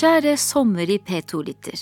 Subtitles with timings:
[0.00, 1.80] Kjære sommer i P2-lytter.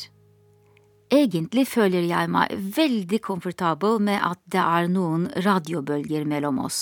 [1.15, 6.81] Egentlig føler jeg meg veldig komfortabel med at det er noen radiobølger mellom oss.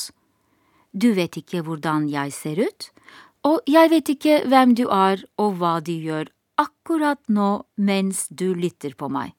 [0.97, 2.89] Du vet ikke hvordan jeg ser ut,
[3.45, 8.55] og jeg vet ikke hvem du er og hva du gjør akkurat nå mens du
[8.57, 9.35] lytter på meg.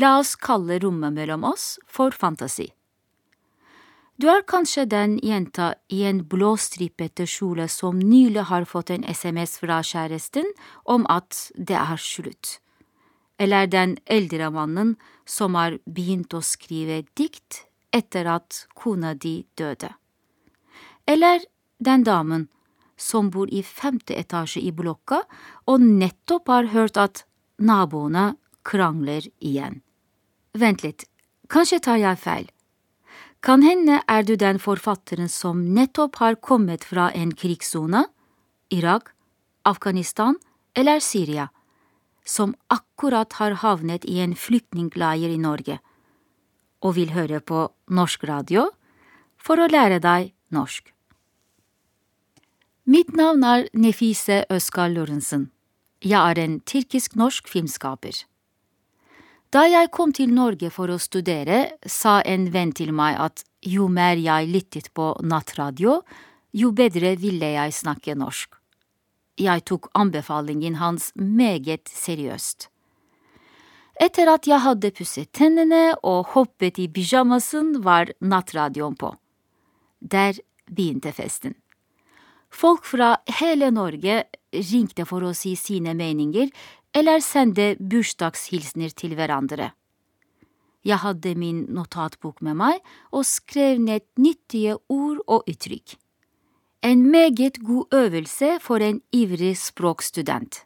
[0.00, 2.70] La oss kalle rommet mellom oss for fantasi.
[4.16, 9.58] Du er kanskje den jenta i en blåstripete kjole som nylig har fått en SMS
[9.60, 10.48] fra kjæresten
[10.88, 12.56] om at det er slutt.
[13.36, 14.94] Eller den eldre mannen
[15.28, 19.92] som har begynt å skrive dikt etter at kona di døde.
[21.04, 21.44] Eller
[21.76, 22.48] den damen
[22.96, 25.26] som bor i femte etasje i blokka
[25.68, 27.26] og nettopp har hørt at
[27.60, 28.30] naboene
[28.64, 29.82] krangler igjen.
[30.56, 31.04] Vent litt,
[31.52, 32.52] kanskje tar jeg feil.
[33.46, 38.00] Kan hende er du den forfatteren som nettopp har kommet fra en krigssone,
[38.74, 39.12] Irak,
[39.62, 40.34] Afghanistan
[40.74, 41.46] eller Syria,
[42.26, 45.78] som akkurat har havnet i en flyktningleir i Norge,
[46.82, 48.66] og vil høre på norsk radio
[49.38, 50.90] for å lære deg norsk.
[52.82, 55.52] Mitt navn er Nefise Øskal Lorentzen.
[56.02, 58.26] Jeg er en tyrkisk-norsk filmskaper.
[59.54, 63.86] Da jeg kom til Norge for å studere, sa en venn til meg at jo
[63.86, 66.00] mer jeg lyttet på nattradio,
[66.56, 68.56] jo bedre ville jeg snakke norsk.
[69.38, 72.70] Jeg tok anbefalingen hans meget seriøst.
[74.02, 79.12] Etter at jeg hadde pusset tennene og hoppet i pysjamasen, var nattradioen på.
[80.00, 80.36] Der
[80.66, 81.54] begynte festen.
[82.50, 86.50] Folk fra hele Norge ringte for å si sine meninger
[86.96, 89.72] eller sende bursdagshilsener til hverandre.
[90.86, 92.78] Jeg hadde min notatbok med meg
[93.10, 95.96] og skrev ned nyttige ord og uttrykk.
[96.86, 100.62] En meget god øvelse for en ivrig språkstudent.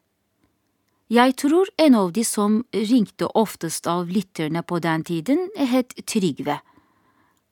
[1.11, 6.61] Jeg tror en av de som ringte oftest av lytterne på den tiden, het Trygve.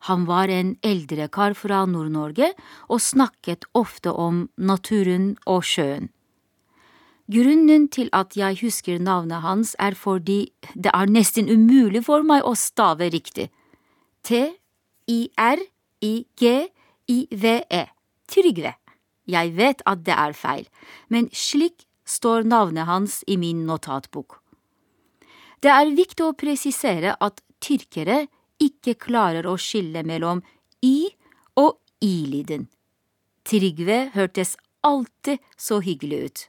[0.06, 2.52] Han var en eldre kar fra Nord-Norge
[2.86, 6.12] og snakket ofte om naturen og sjøen.
[7.28, 12.40] Grunnen til at jeg husker navnet hans er fordi det er nesten umulig for meg
[12.48, 13.50] å stave riktig.
[14.24, 14.62] T-I-R-I-G-I-V-E.
[18.28, 18.72] Trygve.
[19.28, 20.64] Jeg vet at det er feil,
[21.12, 24.40] men slik står navnet hans i min notatbok.
[25.60, 28.26] Det er viktig å presisere at tyrkere
[28.62, 30.40] ikke klarer å skille mellom
[30.80, 31.12] y
[31.60, 32.68] og i-lyden.
[33.44, 36.48] Trygve hørtes alltid så hyggelig ut.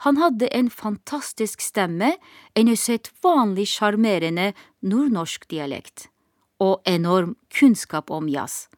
[0.00, 2.14] Han hadde en fantastisk stemme,
[2.54, 6.08] en usedvanlig sjarmerende nordnorsk dialekt,
[6.56, 8.70] og enorm kunnskap om jazz.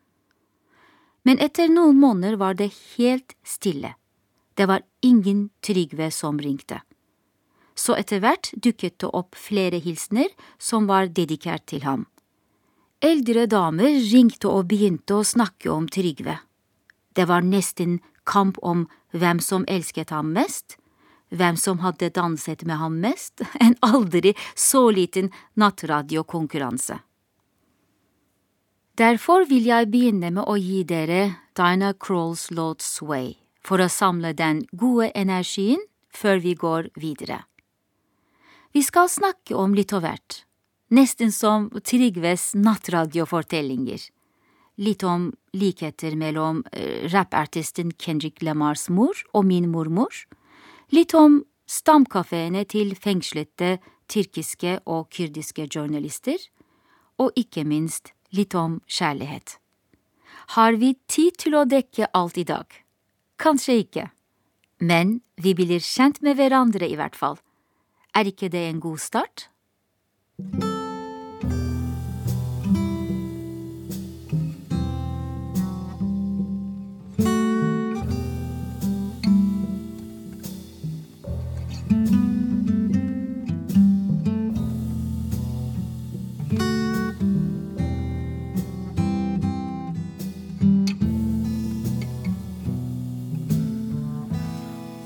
[1.23, 3.95] Men etter noen måneder var det helt stille.
[4.59, 6.83] Det var ingen Trygve som ringte.
[7.75, 10.29] Så etter hvert dukket det opp flere hilsener
[10.59, 12.09] som var dedikert til ham.
[13.03, 16.41] Eldre damer ringte og begynte å snakke om Trygve.
[17.15, 20.77] Det var nesten kamp om hvem som elsket ham mest,
[21.33, 27.01] hvem som hadde danset med ham mest, en aldri så liten nattradiokonkurranse.
[29.01, 31.23] Derfor vil jeg begynne med å gi dere
[31.57, 35.81] Dinah Crawls låt Sway, for å samle den gode energien
[36.13, 37.41] før vi går videre.
[38.73, 40.43] Vi skal snakke om litt av hvert,
[40.93, 44.05] nesten som Trygves nattradiofortellinger.
[44.81, 50.13] Litt om likheter mellom eh, rappartisten Kendrick Lamars mor og min mormor,
[50.93, 53.79] Litt om stamkafeene til fengslede
[54.13, 56.37] tyrkiske og kurdiske journalister,
[57.17, 59.57] og ikke minst litt om kjærlighet.
[60.53, 62.67] Har vi tid til å dekke alt i dag?
[63.41, 64.05] Kanskje ikke.
[64.85, 67.39] Men vi blir kjent med hverandre i hvert fall.
[68.13, 69.49] Er ikke det en god start?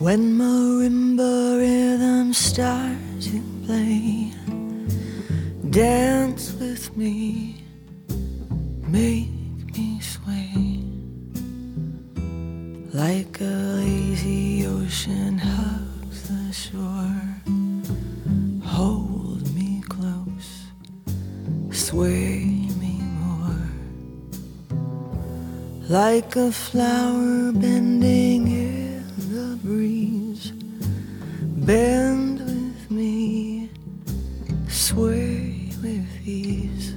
[0.07, 4.31] When marimba rhythms start to play,
[5.71, 7.65] dance with me,
[8.87, 9.35] make
[9.77, 10.85] me sway
[12.95, 17.43] like a lazy ocean hugs the shore.
[18.65, 20.71] Hold me close,
[21.73, 22.45] sway
[22.79, 23.69] me more
[25.89, 28.47] like a flower bending
[31.67, 33.69] Bend with me,
[34.69, 36.95] sway with ease.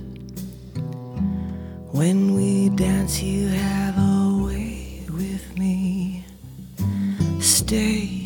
[1.92, 6.26] When we dance, you have a way with me.
[7.40, 8.19] Stay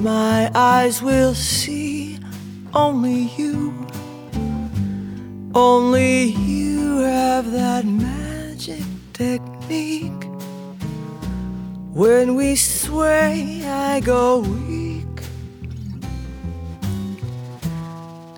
[0.00, 2.18] my eyes will see
[2.72, 3.74] only you.
[5.54, 8.82] Only you have that magic
[9.12, 10.24] technique.
[11.92, 15.06] When we sway, I go weak.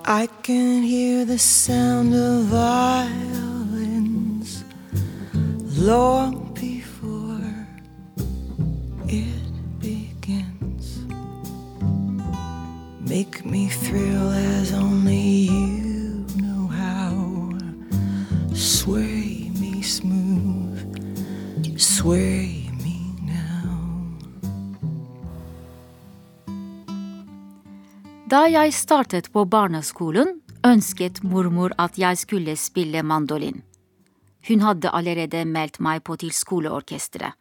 [0.05, 3.53] I can hear the sound of violins
[5.77, 6.42] long
[28.53, 30.35] jeg startet på barneskolen,
[30.65, 33.63] ønsket mormor at jeg skulle spille mandolin.
[34.47, 37.33] Hun hadde allerede meldt meg på til skoleorkesteret.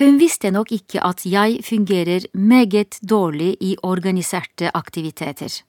[0.00, 5.62] Hun visste nok ikke at jeg fungerer meget dårlig i organiserte aktiviteter.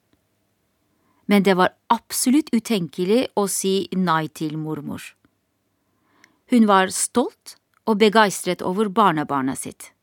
[1.26, 5.02] Men det var absolutt utenkelig å si nei til mormor.
[6.50, 7.56] Hun var stolt
[7.86, 9.93] og begeistret over barnebarnet sitt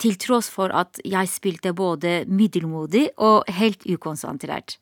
[0.00, 4.78] til tross for at jeg spilte både middelmodig og helt ukonsentrert.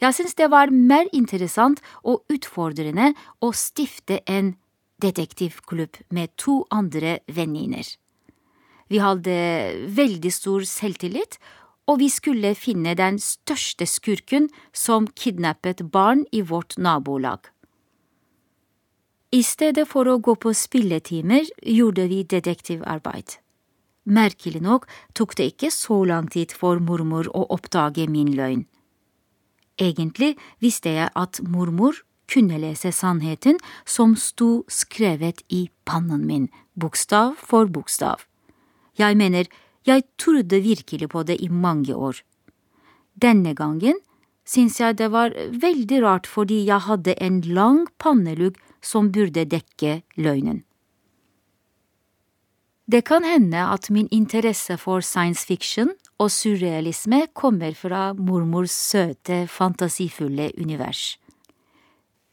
[0.00, 3.12] Jeg syns det var mer interessant og utfordrende
[3.44, 4.54] å stifte en
[5.00, 7.84] detektivklubb med to andre venninner.
[8.90, 9.34] Vi hadde
[9.96, 11.38] veldig stor selvtillit,
[11.88, 17.50] og vi skulle finne den største skurken som kidnappet barn i vårt nabolag.
[19.30, 23.38] I stedet for å gå på spilletimer gjorde vi detektivarbeid.
[24.04, 28.64] Merkelig nok tok det ikke så lang tid for mormor å oppdage min løgn.
[29.80, 31.96] Egentlig visste jeg at mormor
[32.30, 33.58] kunne lese sannheten
[33.88, 38.26] som sto skrevet i pannen min, bokstav for bokstav.
[38.96, 39.48] Jeg mener,
[39.86, 42.20] jeg trodde virkelig på det i mange år.
[43.14, 43.98] Denne gangen
[44.46, 50.00] syns jeg det var veldig rart fordi jeg hadde en lang pannelugg som burde dekke
[50.16, 50.64] løgnen.
[52.90, 59.44] Det kan hende at min interesse for science fiction og surrealisme kommer fra mormors søte,
[59.46, 61.18] fantasifulle univers.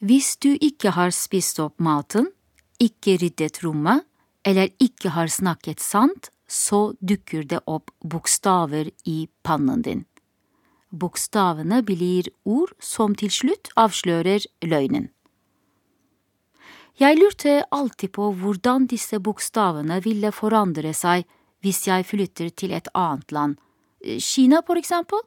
[0.02, 2.32] Hvis du ikke har spist opp maten,
[2.82, 4.08] ikke ryddet rommet
[4.46, 10.06] eller ikke har snakket sant, så dukker det opp bokstaver i pannen din.
[10.90, 15.12] Bokstavene blir ord som til slutt avslører løgnen.
[16.98, 21.28] Jeg lurte alltid på hvordan disse bokstavene ville forandre seg
[21.62, 23.58] hvis jeg flytter til et annet land,
[24.02, 25.22] Kina for eksempel.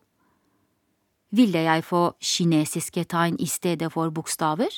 [1.31, 4.71] Ville jeg få kinesiske tegn i stedet for bokstaver?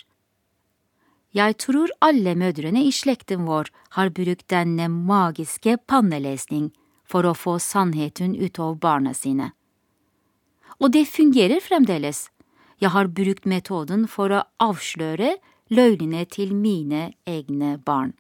[1.33, 6.71] Jeg tror alle mødrene i slekten vår har brukt denne magiske pannelesning
[7.09, 9.53] for å få sannheten ut av barna sine.
[10.77, 12.27] Og det fungerer fremdeles.
[12.81, 15.39] Jeg har brukt metoden for å avsløre
[15.73, 18.13] løgnene til mine egne barn.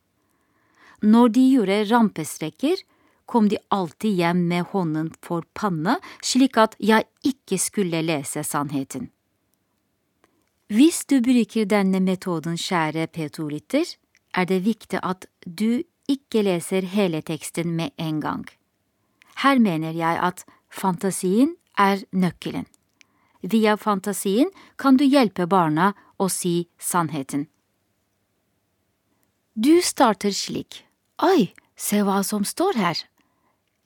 [1.02, 2.82] Når de gjorde rampestreker,
[3.26, 9.10] kom de alltid hjem med hånden for panne, slik at jeg ikke skulle lese sannheten.
[10.72, 13.96] Hvis du bruker denne metoden, kjære P2-lytter,
[14.32, 18.46] er det viktig at du ikke leser hele teksten med en gang.
[19.42, 22.66] Her mener jeg at fantasien er nøkkelen.
[23.42, 25.92] Via fantasien kan du hjelpe barna
[26.22, 27.48] å si sannheten.
[29.54, 30.84] Du starter slik.
[31.22, 33.02] Oi, se hva som står her.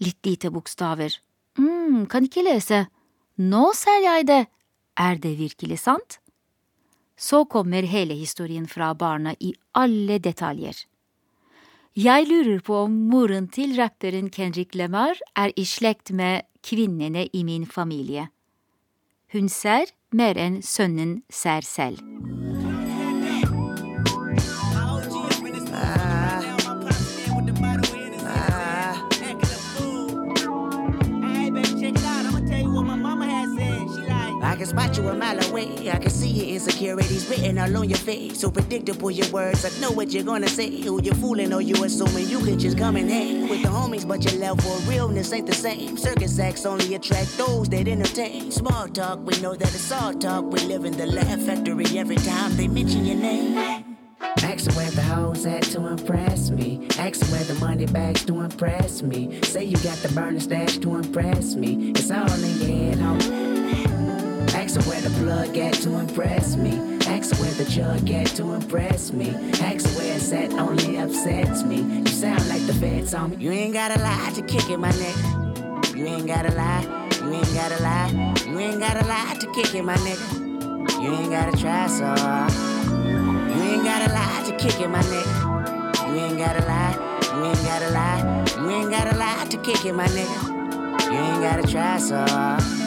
[0.00, 1.16] Litt lite bokstaver.
[1.59, 2.87] mm, kan ikke lese.
[3.37, 4.47] Nå ser jeg det.
[4.97, 6.21] Er det virkelig sant?
[7.16, 10.76] Så kommer hele historien fra barna i alle detaljer.
[11.97, 17.43] Jeg lurer på om moren til rapperen Kendrick Lamar er i slekt med kvinnene i
[17.45, 18.28] min familie.
[19.33, 22.03] Hun ser mer enn sønnen ser selv.
[34.57, 35.91] I can spot you a mile away.
[35.91, 38.41] I can see your insecurities written all on your face.
[38.41, 40.81] So predictable your words, I know what you're gonna say.
[40.81, 44.09] Who you fooling or you assuming you can just come and hang with the homies,
[44.09, 45.99] but your level of realness ain't the same.
[45.99, 48.51] Circus acts only attract those that entertain.
[48.51, 50.51] Small talk, we know that it's all talk.
[50.51, 53.99] We live in the laugh factory every time they mention your name.
[54.43, 56.89] Ask where the hoes at to impress me.
[56.99, 59.39] Ask where the money bags to impress me.
[59.43, 61.91] Say you got the burning stash to impress me.
[61.91, 63.56] It's all in your head, ho.
[64.55, 66.99] Ask her where the plug at to impress me.
[67.07, 69.31] Ask her where the jug at to impress me.
[69.61, 71.83] Ask her where it's at only upsets me.
[71.83, 73.37] You sound like the feds on me.
[73.37, 75.97] You ain't gotta lie to kick it, my nigga.
[75.97, 76.83] You ain't gotta lie.
[77.23, 78.35] You ain't gotta lie.
[78.47, 81.03] You ain't gotta lie to kick it, my nigga.
[81.03, 82.76] You ain't gotta try so hard
[83.76, 86.09] ain't gotta lie to kick it, my nigga.
[86.09, 86.95] You ain't gotta lie.
[87.35, 88.45] You ain't gotta lie.
[88.57, 91.12] You ain't gotta lie to kick it, my nigga.
[91.12, 92.86] You ain't gotta try so hard.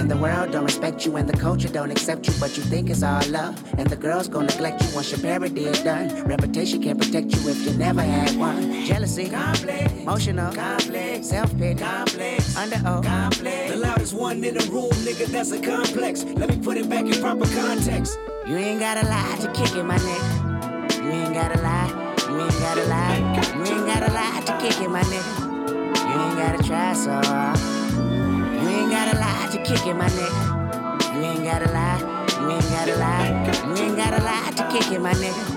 [0.00, 2.88] And the world don't respect you, and the culture don't accept you, but you think
[2.88, 3.62] it's all love.
[3.76, 6.24] And the girls gon' neglect you once your parody is done.
[6.24, 8.82] Reputation can't protect you if you never had one.
[8.86, 13.72] Jealousy, complex, emotional, complex, self pity, complex, under oath, complex.
[13.72, 16.24] The loudest one in the room, nigga, that's a complex.
[16.24, 18.18] Let me put it back in proper context.
[18.46, 21.04] You ain't gotta lie to kick it, my nigga.
[21.04, 22.16] You ain't gotta lie.
[22.26, 23.18] You ain't gotta lie.
[23.54, 26.08] You ain't gotta lie to kick it, my nigga.
[26.08, 27.79] You ain't gotta try so hard.
[29.70, 31.14] Kick it, my nigga.
[31.14, 32.00] You ain't gotta lie.
[32.40, 33.28] You ain't gotta lie.
[33.68, 35.54] You ain't gotta lie to kick it, my nigga.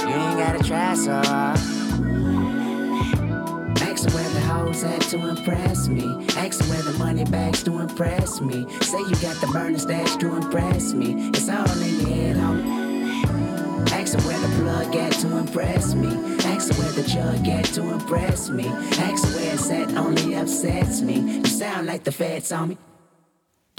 [0.00, 1.58] You ain't gotta try so hard.
[3.82, 6.26] Ask where the hoes at to impress me.
[6.38, 8.66] Ask where the money bags to impress me.
[8.80, 11.28] Say you got the burner stash to impress me.
[11.28, 13.90] It's all in your head, homie.
[13.92, 16.08] Ask where the plug at to impress me.
[16.46, 18.68] Ask where the jug at to impress me.
[18.68, 21.40] Ask where it's at only upsets me.
[21.40, 22.78] You sound like the feds on me.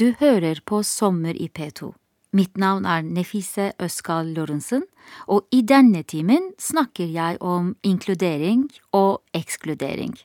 [0.01, 1.91] Du hører på Sommer i P2.
[2.34, 4.88] Mitt navn er Nefise Øskal Lorentzen,
[5.29, 8.63] og i denne timen snakker jeg om inkludering
[8.98, 10.15] og ekskludering.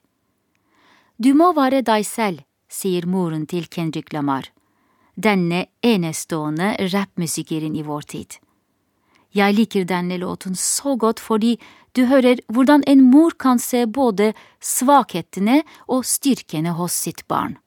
[1.20, 2.40] Du må være deg selv,
[2.72, 4.48] sier moren til Kendrick Lamar,
[5.12, 8.38] denne enestående rappmusikeren i vår tid.
[9.36, 11.58] Jeg liker denne låten så godt fordi
[11.92, 17.58] du hører hvordan en mor kan se både svakhetene og styrkene hos sitt barn.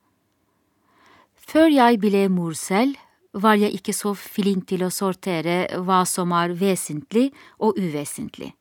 [1.49, 2.93] Før jeg ble mor selv,
[3.33, 8.51] var jeg ikke så flink til å sortere hva som er vesentlig og uvesentlig.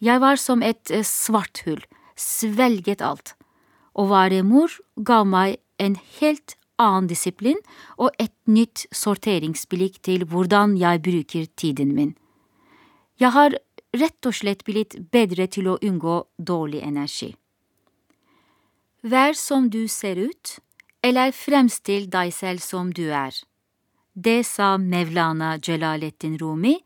[0.00, 1.82] Jeg var som et eh, svart hull,
[2.16, 3.34] svelget alt.
[3.92, 7.60] Å være mor ga meg en helt annen disiplin
[8.00, 12.14] og et nytt sorteringsblikk til hvordan jeg bruker tiden min.
[13.20, 13.56] Jeg har
[13.94, 17.34] rett og slett blitt bedre til å unngå dårlig energi.
[19.04, 20.58] Vær som du ser ut,
[21.04, 23.36] eller fremstill deg selv som du er.
[24.14, 26.78] Det sa Mevlana Jalaleddin Rumi,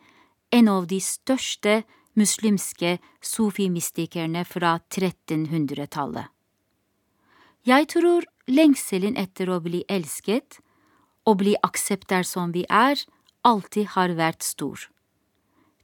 [0.51, 1.83] en av de største
[2.19, 6.27] muslimske sofimystikerne fra 1300-tallet.
[7.69, 10.59] Jeg tror lengselen etter å bli elsket
[11.29, 12.97] og bli akseptert som vi er,
[13.45, 14.89] alltid har vært stor.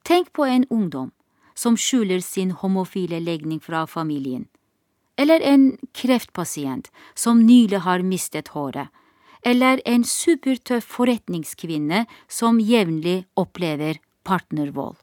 [0.05, 1.13] Tenk på en ungdom
[1.55, 4.49] som skjuler sin homofile legning fra familien,
[5.17, 8.91] eller en kreftpasient som nylig har mistet håret
[9.45, 14.97] eller en supertøff forretningskvinne som jevnlig opplever partnervold.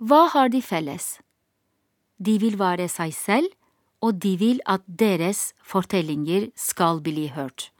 [0.00, 1.18] Hva har de felles?
[2.18, 3.52] De vil være seg selv,
[4.04, 7.70] og de vil at deres fortellinger skal bli hørt.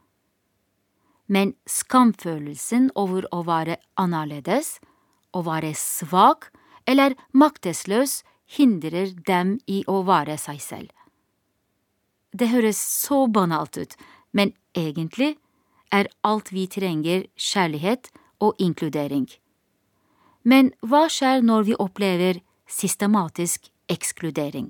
[1.27, 4.77] Men skamfølelsen over å være annerledes,
[5.33, 6.51] å være svak
[6.89, 10.91] eller maktesløs hindrer dem i å være seg selv.
[12.35, 13.95] Det høres så banalt ut,
[14.35, 15.35] men egentlig
[15.91, 18.11] er alt vi trenger kjærlighet
[18.43, 19.29] og inkludering.
[20.43, 24.69] Men hva skjer når vi opplever systematisk ekskludering?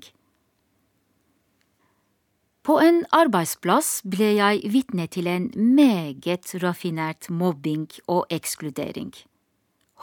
[2.66, 9.12] På en arbeidsplass ble jeg vitne til en meget raffinert mobbing og ekskludering.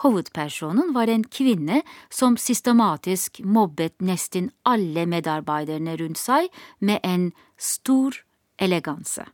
[0.01, 8.17] Hovedpersonen var en kvinne som systematisk mobbet nesten alle medarbeiderne rundt seg med en stor
[8.57, 9.27] eleganse.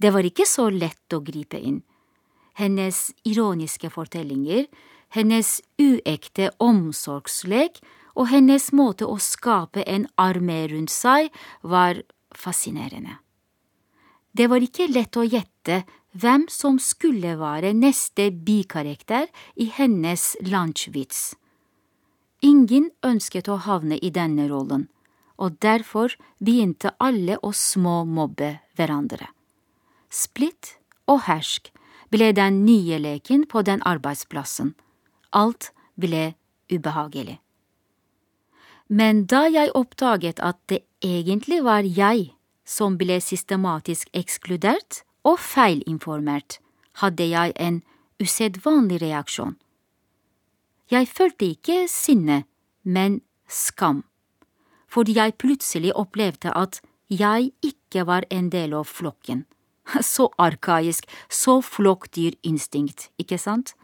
[0.00, 1.82] Det var ikke så lett å gripe inn.
[2.56, 4.66] Hennes ironiske fortellinger,
[5.14, 7.82] hennes uekte omsorgslek
[8.14, 11.30] og hennes måte å skape en armé rundt seg
[11.62, 12.00] var
[12.34, 13.18] fascinerende.
[14.34, 15.84] Det var ikke lett å gjette
[16.14, 21.34] hvem som skulle være neste bikarakter i hennes lunsjvits.
[22.44, 24.88] Ingen ønsket å havne i denne rollen,
[25.36, 29.30] og derfor begynte alle å småmobbe hverandre.
[30.10, 30.76] Splitt
[31.10, 31.72] og hersk
[32.14, 34.74] ble den nye leken på den arbeidsplassen.
[35.32, 36.34] Alt ble
[36.70, 37.40] ubehagelig.
[38.86, 46.58] Men da jeg oppdaget at det egentlig var jeg som ble systematisk ekskludert og feilinformert,
[47.00, 47.82] hadde jeg en
[48.22, 49.56] usedvanlig reaksjon.
[50.90, 52.44] Jeg følte ikke sinne,
[52.82, 54.04] men skam,
[54.88, 59.44] fordi jeg plutselig opplevde at jeg ikke var en del av flokken.
[60.14, 63.74] Så arkaisk, så flokkdyrinstinkt, ikke sant?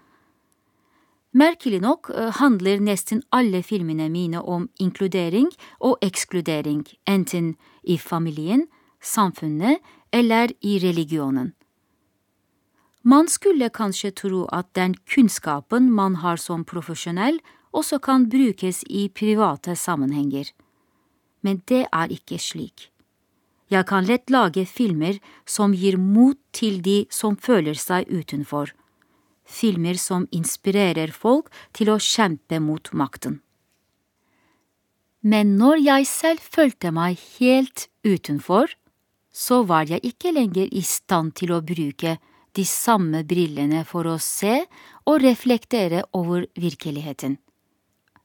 [1.36, 7.52] Merkelig nok eh, handler nesten alle filmene mine om inkludering og ekskludering, enten
[7.84, 8.64] i familien,
[9.00, 9.80] samfunnet
[10.12, 11.52] eller i religionen.
[13.02, 17.40] Man skulle kanskje tro at den kunnskapen man har som profesjonell,
[17.72, 20.50] også kan brukes i private sammenhenger.
[21.40, 22.90] Men det er ikke slik.
[23.70, 28.74] Jeg kan lett lage filmer som gir mot til de som føler seg utenfor
[29.50, 33.40] filmer som inspirerer folk til å kjempe mot makten.
[35.20, 38.70] Men når jeg selv følte meg helt utenfor,
[39.32, 42.16] så var jeg ikke lenger i stand til å bruke
[42.56, 44.64] de samme brillene for å se
[45.06, 47.38] og reflektere over virkeligheten.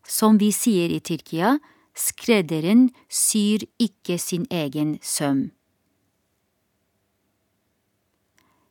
[0.06, 1.58] Som vi sier i Tyrkia,
[1.96, 5.52] skredderen syr ikke sin egen søm.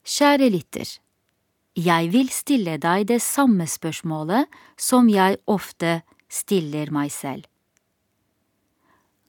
[0.04, 0.90] Kjære lytter.
[1.74, 7.48] Jeg vil stille deg det samme spørsmålet som jeg ofte stiller meg selv.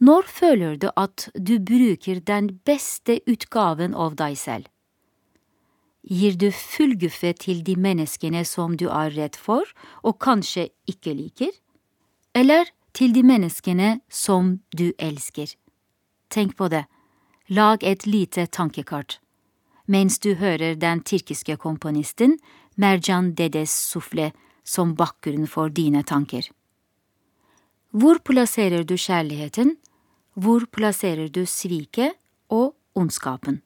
[0.06, 4.70] Når føler du at du bruker den beste utgaven av deg selv?
[6.06, 9.66] Gir du full guffe til de menneskene som du er redd for
[10.04, 11.54] og kanskje ikke liker?
[12.36, 15.56] Eller til de menneskene som du elsker?
[16.30, 16.86] Tenk på det,
[17.50, 19.20] lag et lite tankekart
[19.86, 22.38] mens du hører den tyrkiske komponisten
[22.76, 24.32] Merjan Dedes Sufle
[24.66, 26.48] som bakgrunn for dine tanker.
[27.96, 29.76] Hvor plasserer du kjærligheten?
[30.36, 32.12] Hvor plasserer du sviket
[32.52, 33.62] og ondskapen?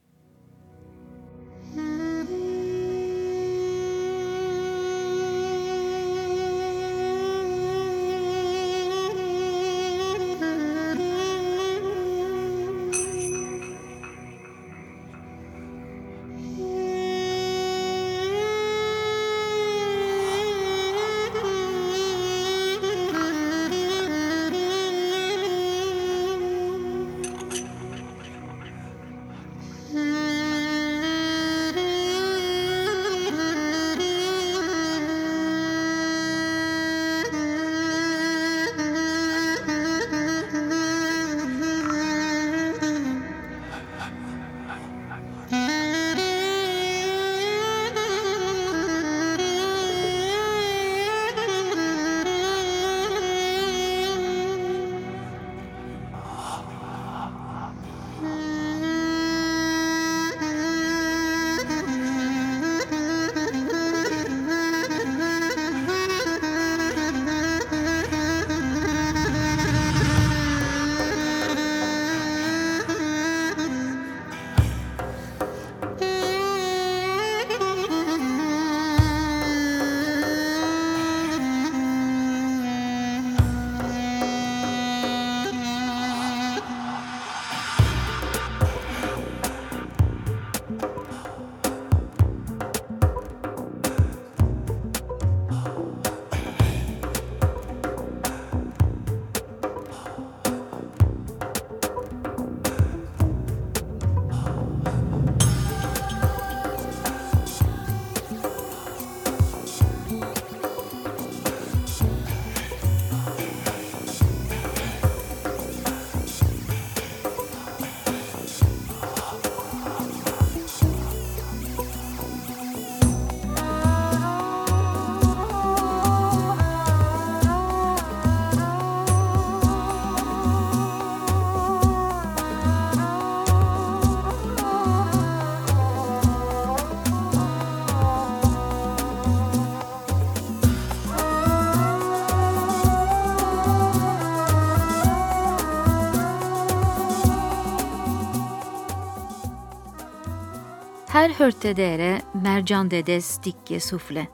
[151.40, 154.26] Hørte dere Merjan Dedes stykke Sufle.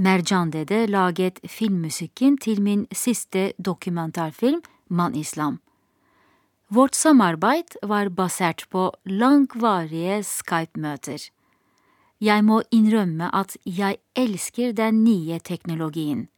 [0.00, 5.58] Merjan Dede laget filmmusikken til min siste dokumentarfilm, Man Islam.
[6.68, 11.20] Vårt samarbeid var basert på langvarige Skype-møter.
[12.20, 16.28] Jeg må innrømme at jeg elsker den nye teknologien,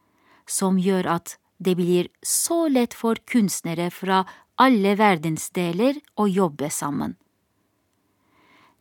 [0.46, 4.24] som gjør at det blir så lett for kunstnere fra
[4.58, 7.14] alle verdensdeler å jobbe sammen.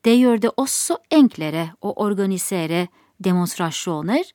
[0.07, 2.85] Det gjør det også enklere å organisere
[3.19, 4.29] demonstrasjoner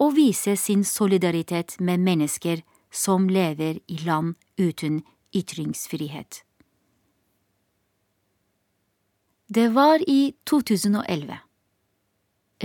[0.00, 5.02] og vise sin solidaritet med mennesker som lever i land uten
[5.36, 6.40] ytringsfrihet.
[9.52, 11.36] Det var i 2011.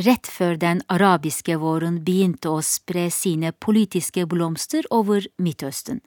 [0.07, 5.99] Rett før den arabiske våren begynte å spre sine politiske blomster over Midtøsten.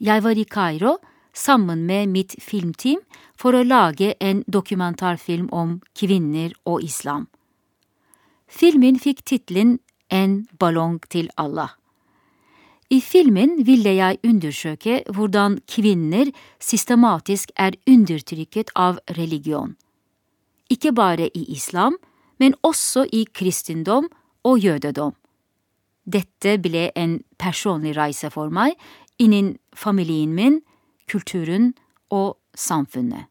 [0.00, 0.96] Jeg var i Kairo
[1.32, 3.00] sammen med mitt filmteam
[3.36, 7.28] for å lage en dokumentarfilm om kvinner og islam.
[8.48, 9.78] Filmen fikk tittelen
[10.10, 11.76] En ballong til Allah.
[12.90, 19.76] I filmen ville jeg undersøke hvordan kvinner systematisk er undertrykket av religion.
[20.66, 21.94] Ikke bare i islam,
[22.42, 24.08] men også i kristendom
[24.42, 25.14] og jødedom.
[26.02, 28.74] Dette ble en personlig reise for meg
[29.22, 30.58] innen familien min,
[31.10, 31.72] kulturen
[32.10, 33.26] og samfunnet.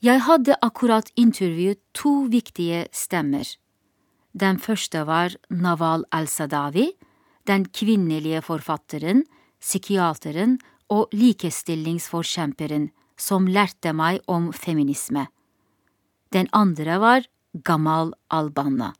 [0.00, 3.48] Jeg hadde akkurat intervjuet to viktige stemmer.
[4.30, 6.92] Den første var Naval al-Sadawi,
[7.48, 9.24] den kvinnelige forfatteren,
[9.58, 15.26] psykiateren og likestillingsforkjemperen som lærte meg om feminisme.
[16.30, 17.26] Den andre var
[17.64, 18.92] Gamal al-Banna,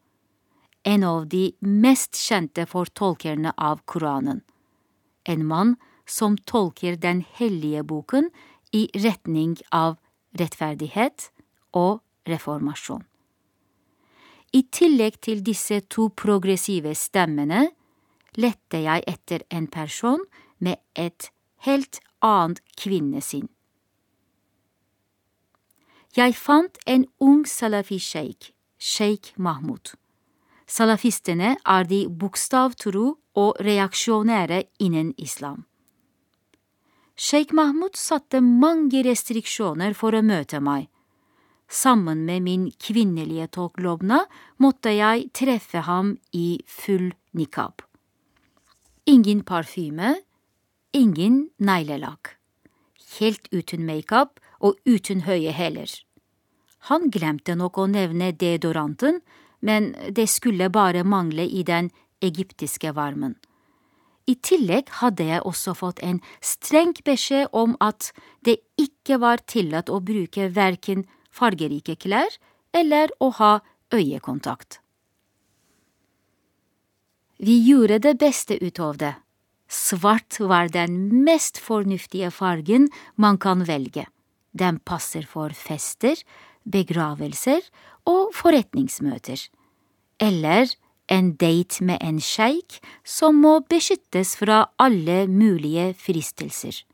[0.82, 4.42] en av de mest kjente fortolkerne av Koranen.
[5.28, 5.76] En mann
[6.08, 8.30] som tolker den hellige boken
[8.72, 9.96] i retning av
[10.38, 11.30] rettferdighet
[11.76, 13.04] og reformasjon.
[14.52, 17.66] I tillegg til disse to progressive stemmene
[18.40, 20.24] lette jeg etter en person
[20.58, 21.30] med et
[21.66, 23.48] helt annet kvinnesinn.
[26.16, 29.92] Jeg fant en ung salafi-sjeik, sjeik Mahmoud.
[30.68, 35.64] Salafistene er de bokstavtro og reaksjonære innen islam.
[37.18, 40.86] Sjeik Mahmud satte mange restriksjoner for å møte meg.
[41.66, 43.80] Sammen med min kvinnelige tolk
[44.56, 47.82] måtte jeg treffe ham i full nikab.
[49.04, 50.14] Ingen parfyme,
[50.92, 52.38] ingen neglelakk.
[53.18, 55.90] Helt uten makeup og uten høye hæler.
[56.86, 59.20] Han glemte nok å nevne deodoranten,
[59.60, 61.90] men det skulle bare mangle i den
[62.22, 63.34] egyptiske varmen.
[64.28, 68.10] I tillegg hadde jeg også fått en streng beskjed om at
[68.44, 72.36] det ikke var tillatt å bruke verken fargerike klær
[72.76, 73.52] eller å ha
[73.94, 74.82] øyekontakt.
[77.38, 79.14] Vi gjorde det beste ut av det.
[79.68, 84.08] Svart var den mest fornuftige fargen man kan velge.
[84.52, 86.16] Den passer for fester,
[86.64, 87.62] begravelser
[88.08, 89.38] og forretningsmøter.
[90.18, 90.72] Eller
[91.08, 96.84] en date med en sjeik som må beskyttes fra alle mulige fristelser.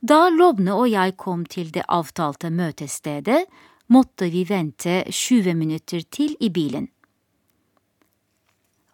[0.00, 3.44] Da Lobne og jeg kom til det avtalte møtestedet,
[3.90, 6.88] måtte vi vente 20 minutter til i bilen.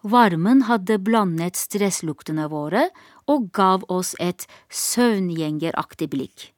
[0.06, 2.88] Varmen hadde blandet stressluktene våre
[3.26, 6.50] og gav oss et søvngjengeraktig blikk.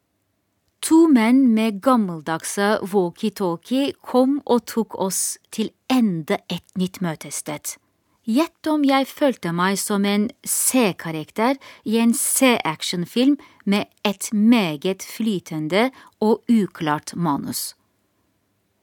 [0.87, 7.75] To menn med gammeldagse walkietalkie kom og tok oss til enda et nytt møtested.
[8.29, 11.57] Gjett om jeg følte meg som en C-karakter
[11.89, 15.89] i en C-actionfilm med et meget flytende
[16.21, 17.73] og uklart manus.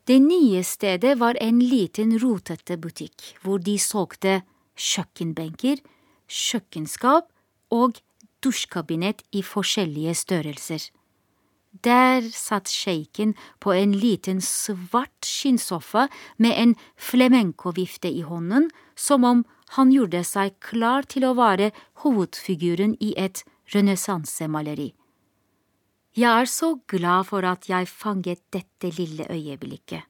[0.06, 4.42] Det nye stedet var en liten, rotete butikk hvor de solgte
[4.76, 5.80] kjøkkenbenker,
[6.28, 7.32] kjøkkenskap
[7.74, 8.02] og
[8.44, 10.90] dusjkabinett i forskjellige størrelser.
[11.84, 16.08] Der satt sjeiken på en liten, svart skinnsofa
[16.38, 19.44] med en flamenco-vifte i hånden, som om
[19.76, 21.72] han gjorde seg klar til å være
[22.06, 24.94] hovedfiguren i et renessansemaleri.
[26.16, 30.06] Jeg er så glad for at jeg fanget dette lille øyeblikket.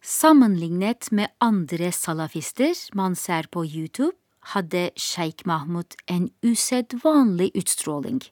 [0.00, 4.16] Sammenlignet med andre salafister man ser på YouTube,
[4.54, 8.22] hadde sjeik Mahmud en usedvanlig utstråling.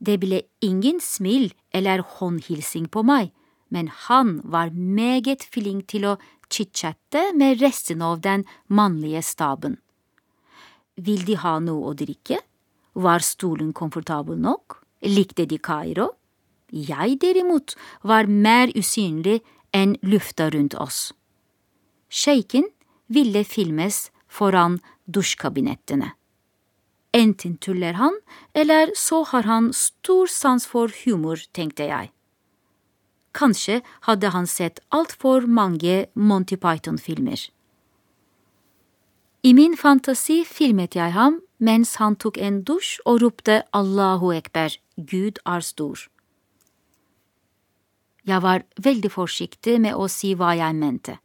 [0.00, 3.30] Det ble ingen smil eller håndhilsing på meg,
[3.68, 6.16] men han var meget flink til å
[6.50, 9.76] chit-chatte med resten av den mannlige staben.
[10.96, 12.40] Vil de ha noe å drikke?
[12.98, 14.80] Var stolen komfortabel nok?
[15.06, 16.10] Likte de Kairo?
[16.70, 19.40] Jeg derimot var mer usynlig
[19.74, 21.10] enn lufta rundt oss.
[22.10, 22.66] Sjeiken
[23.06, 26.12] ville filmes foran dusjkabinettene.
[27.16, 28.16] Enten tuller han,
[28.54, 32.10] eller så har han stor sans for humor, tenkte jeg.
[33.32, 37.50] Kanskje hadde han sett altfor mange Monty Python-filmer.
[39.42, 44.74] I min fantasi filmet jeg ham mens han tok en dusj og ropte Allahu ekber,
[44.96, 46.08] Gud er stor.
[48.24, 51.16] Jeg var veldig forsiktig med å si hva jeg mente.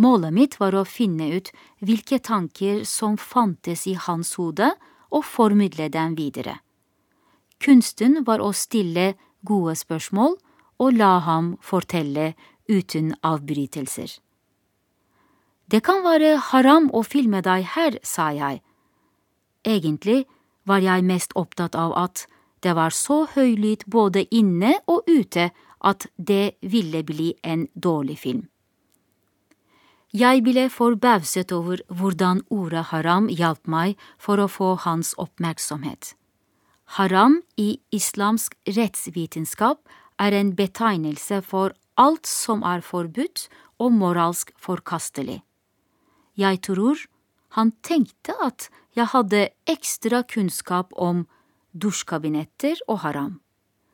[0.00, 1.50] Målet mitt var å finne ut
[1.84, 4.70] hvilke tanker som fantes i hans hode,
[5.10, 6.58] og formidle dem videre.
[7.60, 10.36] Kunsten var å stille gode spørsmål
[10.80, 12.32] og la ham fortelle
[12.70, 14.18] uten avbrytelser.
[15.70, 18.62] Det kan være haram å filme deg her, sa jeg.
[19.64, 20.24] Egentlig
[20.66, 22.24] var jeg mest opptatt av at
[22.64, 28.48] det var så høylytt både inne og ute at det ville bli en dårlig film.
[30.10, 36.16] Jeg ble forbauset over hvordan ordet haram hjalp meg for å få hans oppmerksomhet.
[36.98, 39.78] Haram i islamsk rettsvitenskap
[40.18, 43.46] er en betegnelse for alt som er forbudt
[43.78, 45.44] og moralsk forkastelig.
[46.34, 47.06] Jeg tror
[47.54, 48.66] han tenkte at
[48.98, 51.22] jeg hadde ekstra kunnskap om
[51.70, 53.38] dusjkabinetter og haram.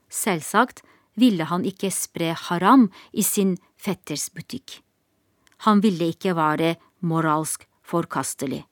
[0.09, 0.81] Selvsagt
[1.13, 4.81] ville han ikke spre haram i sin fetters butikk.
[5.65, 8.65] Han ville ikke være moralsk forkastelig.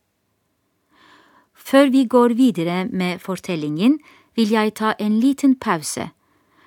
[1.54, 3.98] Før vi går videre med fortellingen,
[4.34, 6.10] vil jeg ta en liten pause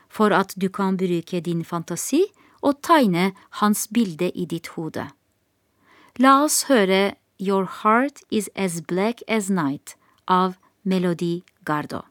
[0.09, 2.23] for at du kan bruke din fantasi
[2.61, 5.09] og tegne hans bilde i ditt hode.
[6.17, 12.01] La oss høre Your Heart Is As Black As Night av Melody Gardo.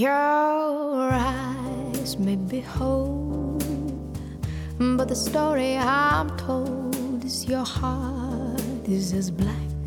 [0.00, 3.58] Your eyes may be whole,
[4.78, 9.84] but the story I'm told is your heart is as black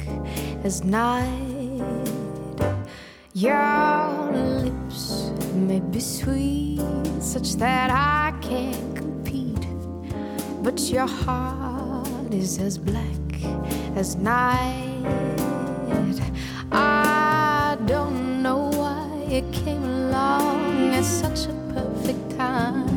[0.64, 1.82] as night.
[3.34, 6.80] Your lips may be sweet,
[7.20, 9.66] such that I can't compete,
[10.62, 13.34] but your heart is as black
[13.96, 15.02] as night.
[16.72, 19.93] I don't know why it came
[20.94, 22.88] at such a perfect time.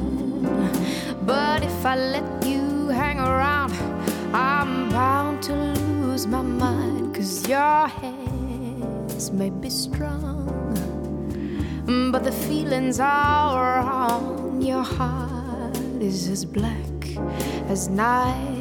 [1.25, 3.73] But if I let you hang around,
[4.33, 7.15] I'm bound to lose my mind.
[7.15, 10.47] Cause your hands may be strong,
[12.13, 14.63] but the feelings are wrong.
[14.63, 17.01] Your heart is as black
[17.69, 18.56] as night.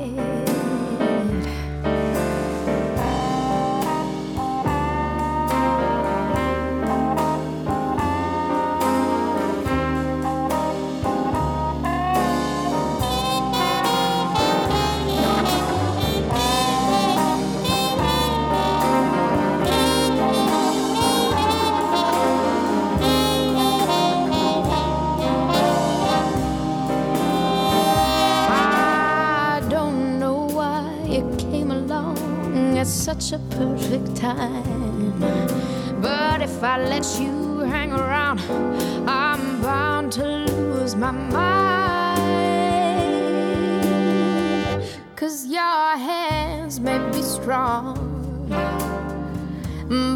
[47.46, 47.94] Strong,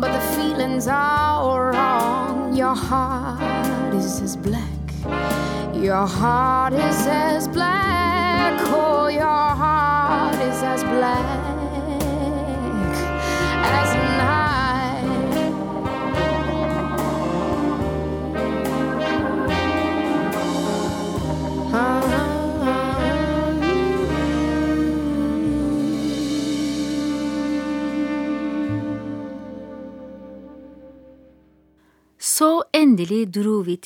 [0.01, 2.55] but the feelings are wrong.
[2.55, 4.81] Your heart is as black.
[5.75, 8.59] Your heart is as black.
[8.73, 11.38] Oh, your heart is as black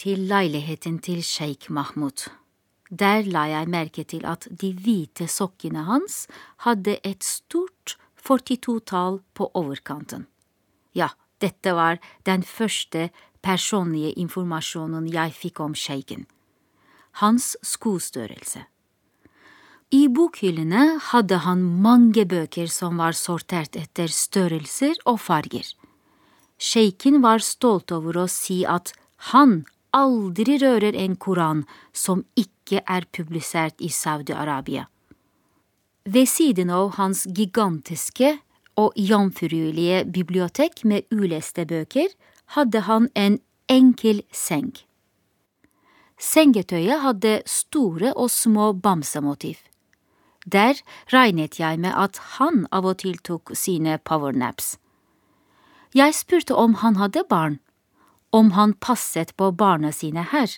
[0.03, 2.25] til leiligheten til sjeik Mahmoud.
[2.91, 6.25] Der la jeg merke til at de hvite sokkene hans
[6.65, 10.27] hadde et stort 42-tall på overkanten.
[10.93, 11.07] Ja,
[11.39, 13.09] dette var den første
[13.43, 16.27] personlige informasjonen jeg fikk om sjeiken.
[17.23, 18.65] Hans skostørrelse.
[19.93, 25.67] I bokhyllene hadde han mange bøker som var sortert etter størrelser og farger.
[26.59, 28.91] Sjeiken var stolt over å si at
[29.31, 29.61] han
[29.93, 34.87] aldri rører en koran som ikke er publisert i Saudi-Arabia.
[36.05, 38.37] Ved siden av hans gigantiske
[38.75, 42.09] og jomfruelige bibliotek med uleste bøker,
[42.57, 43.39] hadde han en
[43.71, 44.73] enkel seng.
[46.19, 49.57] Sengetøyet hadde store og små bamsemotiv.
[50.45, 50.75] Der
[51.13, 54.77] regnet jeg med at han av og til tok sine powernaps.
[55.95, 57.59] Jeg spurte om han hadde barn,
[58.33, 60.49] om han passet på barna sine her.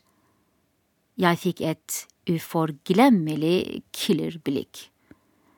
[1.19, 4.87] Jeg fikk et uforglemmelig killerblikk.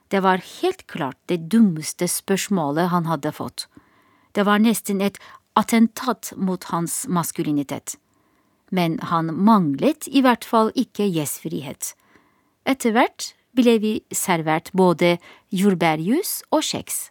[0.09, 3.67] Det var helt klart det dummeste spørsmålet han hadde fått.
[4.33, 5.19] Det var nesten et
[5.57, 7.97] attentat mot hans maskulinitet.
[8.71, 11.93] Men han manglet i hvert fall ikke gjestfrihet.
[12.67, 15.15] Etter hvert ble vi servert både
[15.55, 17.07] jordbærjus og kjeks.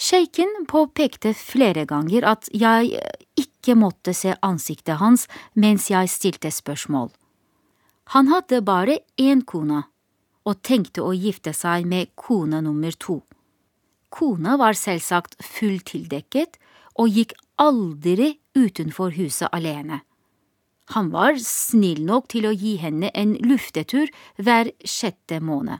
[0.00, 2.96] Sjeiken påpekte flere ganger at jeg
[3.36, 7.10] ikke måtte se ansiktet hans mens jeg stilte spørsmål.
[8.16, 9.84] Han hadde bare én kone,
[10.48, 13.20] og tenkte å gifte seg med kone nummer to.
[14.10, 16.56] Kona var selvsagt fulltildekket
[16.96, 20.00] og gikk aldri utenfor huset alene.
[20.96, 24.08] Han var snill nok til å gi henne en luftetur
[24.40, 25.78] hver sjette måned.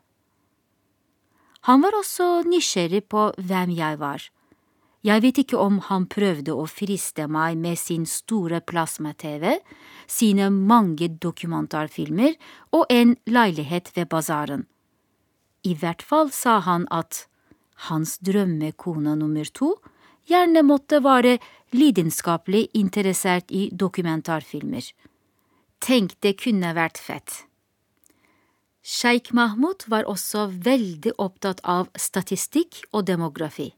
[1.68, 4.22] Han var også nysgjerrig på hvem jeg var.
[5.04, 9.56] Jeg vet ikke om han prøvde å friste meg med sin store plasma-TV,
[10.04, 12.36] sine mange dokumentarfilmer
[12.76, 14.66] og en leilighet ved basaren.
[15.64, 17.24] I hvert fall sa han at
[17.88, 19.74] hans drømmekone nummer to
[20.28, 21.38] gjerne måtte være
[21.72, 24.84] lidenskapelig interessert i dokumentarfilmer.
[25.80, 27.44] Tenk det kunne vært fett.
[28.90, 33.68] Sjeik Mahmud var også veldig opptatt av statistikk og demografi.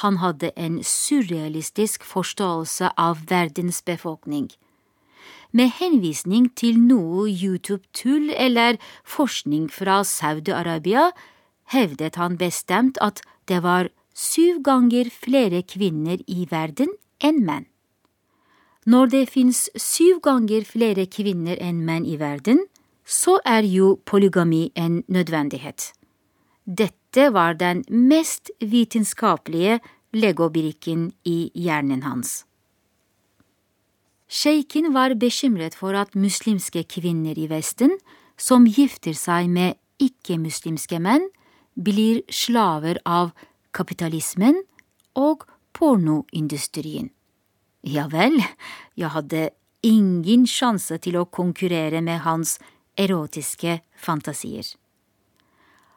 [0.00, 4.48] Han hadde en surrealistisk forståelse av verdens befolkning.
[5.52, 11.10] Med henvisning til noe YouTube-tull eller forskning fra Saudi-Arabia
[11.76, 13.20] hevdet han bestemt at
[13.52, 17.68] det var syv ganger flere kvinner i verden enn menn.
[18.88, 22.64] Når det fins syv ganger flere kvinner enn menn i verden,
[23.12, 25.92] så er jo polygami en nødvendighet.
[26.64, 29.80] Dette var den mest vitenskapelige
[30.12, 32.44] legobrikken i hjernen hans.
[34.32, 37.98] Sjeiken var bekymret for at muslimske kvinner i Vesten,
[38.40, 41.26] som gifter seg med ikke-muslimske menn,
[41.76, 43.34] blir slaver av
[43.76, 44.62] kapitalismen
[45.16, 45.44] og
[45.76, 47.10] pornoindustrien.
[47.84, 48.38] Ja vel,
[48.96, 49.50] jeg hadde
[49.84, 52.56] ingen sjanse til å konkurrere med hans
[52.98, 54.66] erotiske fantasier.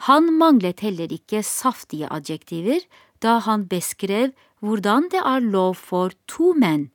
[0.08, 2.84] Han manglet heller ikke saftige adjektiver
[3.24, 6.90] da han beskrev hvordan det er lov for to menn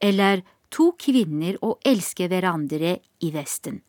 [0.00, 0.42] eller
[0.72, 3.80] to kvinner å elske hverandre i Vesten.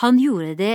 [0.00, 0.74] Han gjorde det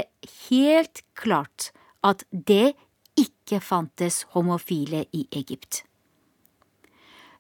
[0.50, 1.72] helt klart
[2.06, 2.76] at det
[3.18, 5.84] ikke fantes homofile i Egypt.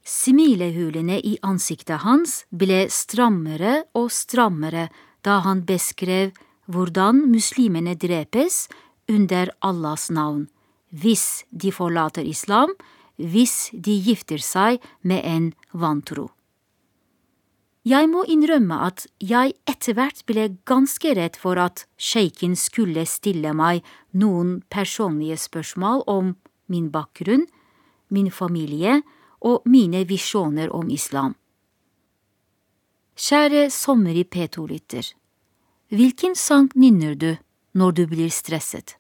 [0.06, 4.88] Smilehulene i ansiktet hans ble strammere og strammere
[5.26, 6.36] da han beskrev
[6.70, 8.66] hvordan muslimene drepes
[9.10, 10.48] under Allahs navn,
[10.90, 12.74] hvis de forlater islam,
[13.18, 16.30] hvis de gifter seg med en vantro.
[17.86, 23.54] Jeg må innrømme at jeg etter hvert ble ganske redd for at sjeiken skulle stille
[23.54, 23.86] meg
[24.18, 26.34] noen personlige spørsmål om
[26.66, 27.46] min bakgrunn,
[28.10, 29.04] min familie
[29.46, 31.36] og mine visjoner om islam.
[33.16, 35.14] Kjære sommer i P2-lytter,
[35.88, 37.38] hvilken sang nynner du
[37.72, 38.98] når du blir stresset?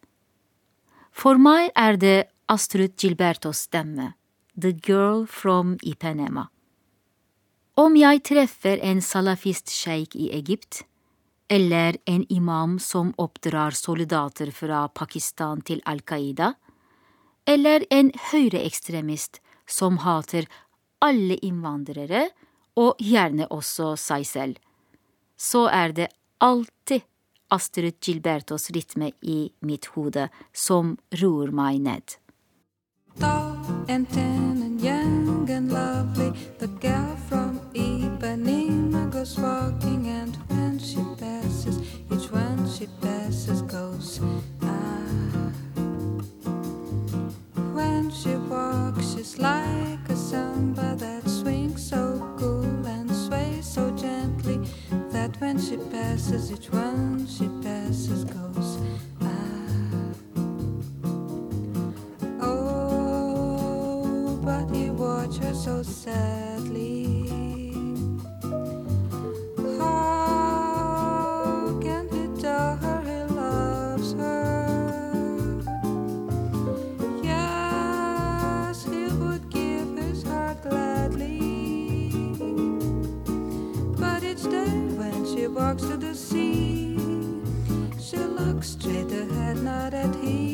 [1.12, 4.14] For meg er det Astrud Gilbertos stemme,
[4.56, 6.46] The Girl from Ipanema.
[7.76, 10.86] Om jeg treffer en salafist-sjeik i Egypt,
[11.52, 16.54] eller en imam som oppdrar soldater fra Pakistan til Al Qaida,
[17.44, 20.48] eller en høyreekstremist som hater
[21.04, 22.30] alle innvandrere,
[22.76, 24.56] og gjerne også seg selv,
[25.38, 26.08] så er det
[26.44, 27.06] alltid
[27.56, 32.18] Astrid Gilbertos rytme i mitt hode som roer meg ned.
[33.20, 33.56] Da
[33.88, 34.06] en
[34.86, 41.80] young and lovely, the girl from Ipanema goes walking, and when she passes,
[42.12, 44.20] each one she passes goes.
[44.62, 45.52] Ah.
[47.74, 51.15] When she walks, she's like a samba that
[55.56, 58.78] that when she passes, each one she passes goes.
[64.98, 66.55] watch her so sadly.
[85.56, 86.98] Walks to the sea.
[87.98, 90.45] She looks straight ahead, not at him.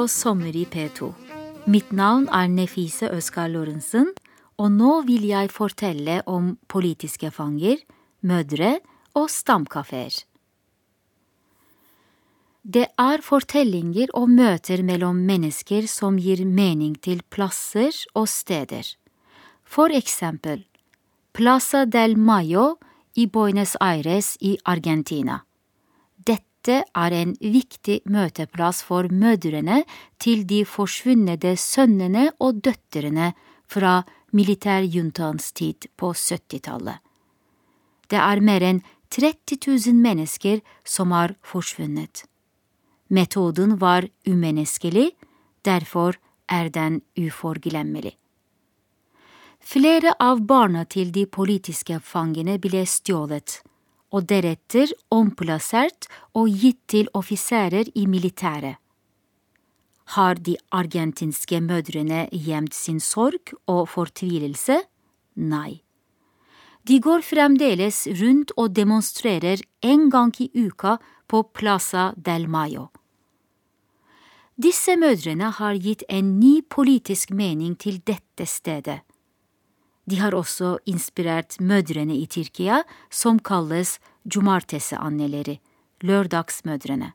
[0.00, 1.10] På Sommer i P2.
[1.68, 4.06] Mitt navn er Nefise Øskar Lorentzen,
[4.56, 7.82] og nå vil jeg fortelle om politiske fanger,
[8.24, 8.78] mødre
[9.12, 10.22] og stamkafeer.
[12.64, 18.88] Det er fortellinger og møter mellom mennesker som gir mening til plasser og steder.
[19.68, 20.64] For eksempel
[21.36, 22.78] Plaza del Mayo
[23.20, 25.42] i Buenos Aires i Argentina.
[26.60, 29.78] Dette er en viktig møteplass for mødrene
[30.20, 33.32] til de forsvunne sønnene og døtrene
[33.64, 34.02] fra
[34.36, 37.00] militærjuntaens tid på 70-tallet.
[38.10, 42.26] Det er mer enn 30 000 mennesker som har forsvunnet.
[43.08, 45.16] Metoden var umenneskelig,
[45.64, 48.18] derfor er den uforglemmelig.
[49.60, 53.62] Flere av barna til de politiske fangene ble stjålet,
[54.10, 58.76] og deretter omplassert og gitt til offiserer i militæret.
[60.16, 64.80] Har de argentinske mødrene gjemt sin sorg og fortvilelse?
[65.36, 65.82] Nei.
[66.82, 70.96] De går fremdeles rundt og demonstrerer en gang i uka
[71.28, 72.88] på Plaza del Mayo.
[74.60, 79.00] Disse mødrene har gitt en ny politisk mening til dette stedet.
[80.10, 85.60] De har også inspirert mødrene i Tyrkia, som kalles Cumartesi-anneleri,
[86.02, 87.12] lørdagsmødrene.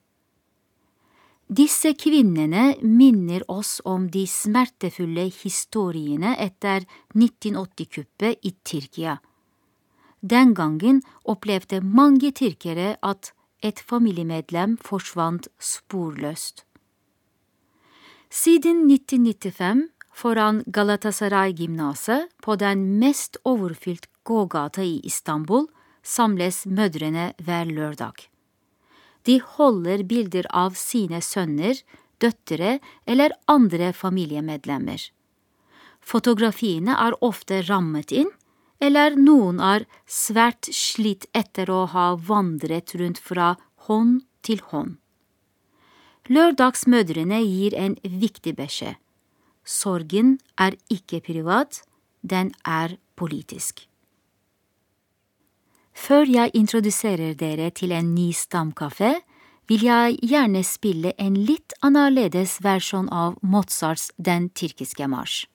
[1.46, 9.20] Disse kvinnene minner oss om de smertefulle historiene etter 1980-kuppet i Tyrkia.
[10.26, 16.64] Den gangen opplevde mange tyrkere at et familiemedlem forsvant sporløst.
[18.32, 25.68] Siden 1995, foran Galatasaray-gymnaset på den mest overfylt gågata i Istanbul,
[26.04, 28.30] samles mødrene hver lørdag.
[29.26, 31.76] De holder bilder av sine sønner,
[32.22, 35.02] døtre eller andre familiemedlemmer.
[36.00, 38.30] Fotografiene er ofte rammet inn,
[38.80, 43.56] eller noen er svært slitt etter å ha vandret rundt fra
[43.88, 45.00] hånd til hånd.
[46.30, 48.96] Lørdagsmødrene gir en viktig beskjed.
[49.66, 51.82] Sorgen er ikke privat,
[52.22, 53.88] den er politisk.
[55.96, 59.16] Før jeg introduserer dere til en ny stamkaffe,
[59.68, 65.48] vil jeg gjerne spille en litt annerledes versjon av Mozarts Den tyrkiske marsj.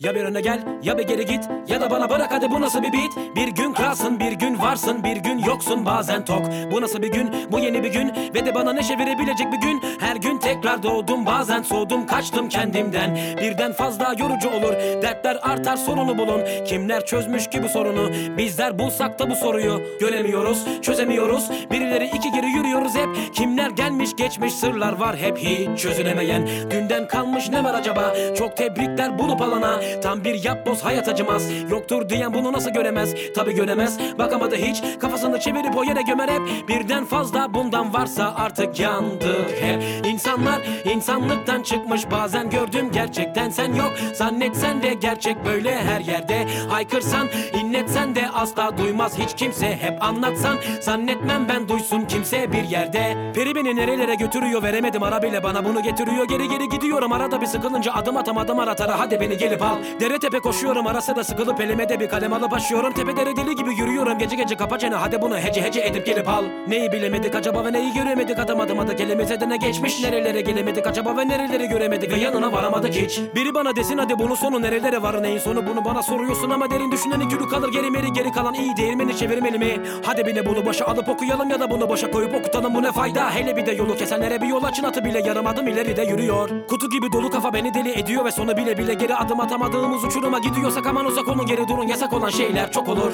[0.00, 1.48] Ya bir öne gel ya bir geri git.
[1.68, 3.36] Ya da bana bırak hadi bu nasıl bir beat?
[3.36, 6.42] Bir gün kralsın bir gün varsın bir gün yoksun bazen tok.
[6.72, 7.30] Bu nasıl bir gün?
[7.52, 8.12] Bu yeni bir gün.
[8.34, 9.82] Ve de bana neşe verebilecek bir gün.
[10.00, 13.18] Her gün tekrar doğdum bazen soğudum kaçtım kendimden.
[13.40, 14.72] Birden fazla yorucu olur
[15.02, 16.40] Dertler artar sorunu bulun.
[16.66, 18.10] Kimler çözmüş ki bu sorunu?
[18.38, 19.82] Bizler bulsak da bu soruyu.
[20.00, 21.50] Göremiyoruz çözemiyoruz.
[21.70, 23.34] Birileri iki geri yürüyoruz hep.
[23.34, 26.48] Kimler gelmiş geçmiş sırlar var hep hiç çözülemeyen.
[26.70, 28.14] Dünden kalmış ne var acaba?
[28.38, 31.44] Çok tebrikler bulup alana Tam bir yapboz hayat acımaz.
[31.70, 33.14] Yoktur diyen bunu nasıl göremez?
[33.34, 33.98] Tabi göremez.
[34.18, 34.82] Bakamadı hiç.
[35.00, 36.68] Kafasını çevirip o yere gömer hep.
[36.68, 42.10] Birden fazla bundan varsa artık yandı hep İnsanlar insanlıktan çıkmış.
[42.10, 43.92] Bazen gördüm gerçekten sen yok.
[44.14, 46.46] Zannetsen de gerçek böyle her yerde.
[46.68, 49.18] Haykırsan inan Dinletsen de asla duymaz.
[49.18, 50.56] Hiç kimse Hep anlatsan.
[50.80, 53.32] Zannetmem ben duysun kimse bir yerde.
[53.34, 55.02] Peri beni nerelere götürüyor veremedim.
[55.02, 56.24] Ara bile bana bunu getiriyor.
[56.28, 57.12] Geri geri gidiyorum.
[57.12, 59.00] Arada bir sıkılınca adım atamadım aratara.
[59.00, 62.52] Hadi beni gelip al Dere tepe koşuyorum ara sıra sıkılıp elime de bir kalem alıp
[62.52, 62.92] aşıyorum.
[62.92, 64.94] Tepelere deli gibi yürüyorum gece gece kapa çene.
[64.94, 66.44] Hadi bunu hece hece edip gelip al.
[66.68, 68.38] Neyi bilemedik acaba ve neyi göremedik?
[68.38, 70.02] Atamadım adı kelimize de ne geçmiş?
[70.02, 72.12] Nerelere gelemedik acaba ve nereleri göremedik?
[72.12, 73.20] Ve yanına varamadık hiç.
[73.34, 75.22] Biri bana desin hadi bunun sonu nerelere var?
[75.22, 75.66] Neyin sonu?
[75.66, 77.72] Bunu bana soruyorsun ama derin düşünen iki kalır.
[77.72, 79.80] Geri meri geri kalan iyi değirmeni çevirmeli mi?
[80.04, 82.74] Hadi beni bunu başa alıp okuyalım ya da bunu boşa koyup okutalım.
[82.74, 83.30] Bu ne fayda?
[83.30, 84.84] Hele bir de yolu kesenlere bir yol açın.
[84.84, 86.50] Atı bile yarım adım ileride yürüyor.
[86.68, 90.38] Kutu gibi dolu kafa beni deli ediyor ve sonu bile bile geri adım atamadığımız uçuruma
[90.38, 93.12] gidiyorsak aman uzak olun geri durun yasak olan şeyler çok olur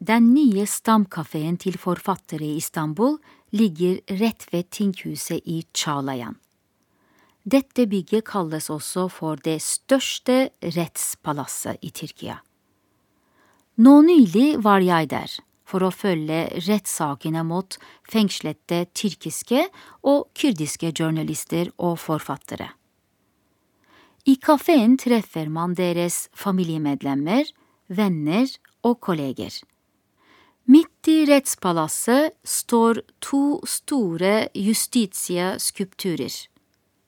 [0.00, 3.18] Den nye stamkafeen til forfattere i Istanbul
[3.54, 6.36] ligger rett ved tinghuset i Çağlayan.
[7.50, 12.53] Dette bygget kalles også for det største rettspalasset i Tyrkia.
[13.76, 15.32] Nå nylig var jeg der
[15.66, 17.74] for å følge rettssakene mot
[18.06, 19.64] fengslede tyrkiske
[20.06, 22.68] og kurdiske journalister og forfattere.
[24.24, 27.48] I kafeen treffer man deres familiemedlemmer,
[27.88, 28.46] venner
[28.86, 29.56] og kolleger.
[30.64, 36.32] Midt i rettspalasset står to store justitieskulpturer,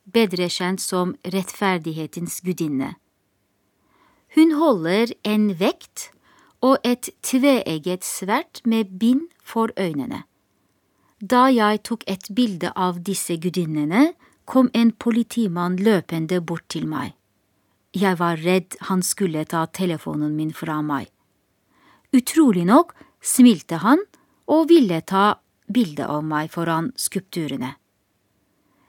[0.04, 2.96] bedre kjent som rettferdighetens gudinne.
[4.36, 6.10] Hun holder en vekt
[6.66, 10.24] og et tveegget sverd med bind for øynene.
[11.20, 14.12] Da jeg tok et bilde av disse gudinnene,
[14.44, 17.14] kom en politimann løpende bort til meg.
[17.96, 21.08] Jeg var redd han skulle ta telefonen min fra meg.
[22.12, 22.92] Utrolig nok
[23.22, 24.02] smilte han
[24.46, 25.38] og ville ta
[25.72, 27.74] bilde av meg foran skulpturene.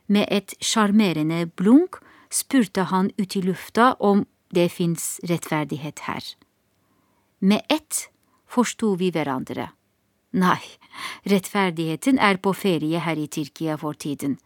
[0.07, 6.23] Med et sjarmerende blunk spurte han ut i lufta om det fins rettferdighet her.
[7.39, 8.09] Med ett
[8.49, 9.69] forsto vi hverandre.
[10.37, 10.61] Nei,
[11.23, 14.37] rettferdigheten er på ferie her i Tyrkia for tiden,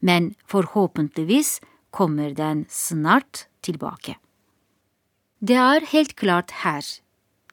[0.00, 4.16] men forhåpentligvis kommer den snart tilbake.
[5.40, 6.84] Det er helt klart her,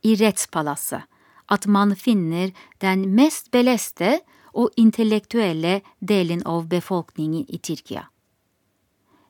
[0.04, 1.06] i rettspalasset,
[1.48, 2.52] at man finner
[2.84, 4.20] den mest beleste
[4.54, 8.08] og intellektuelle delen av befolkningen i Tyrkia.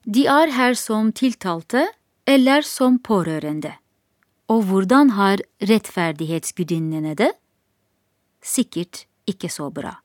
[0.08, 1.84] De er her som tiltalte
[2.26, 3.74] eller som pårørende.
[4.48, 7.34] Og hvordan har rettferdighetsgudinnene det?
[8.40, 9.98] Sikkert ikke så bra.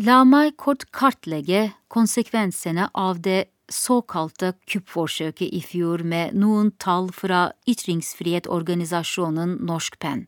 [0.00, 7.50] La meg kort kartlegge konsekvensene av det såkalte kuppforsøket i fjor med noen tall fra
[7.68, 10.26] ytringsfrihetsorganisasjonen Norsk Penn.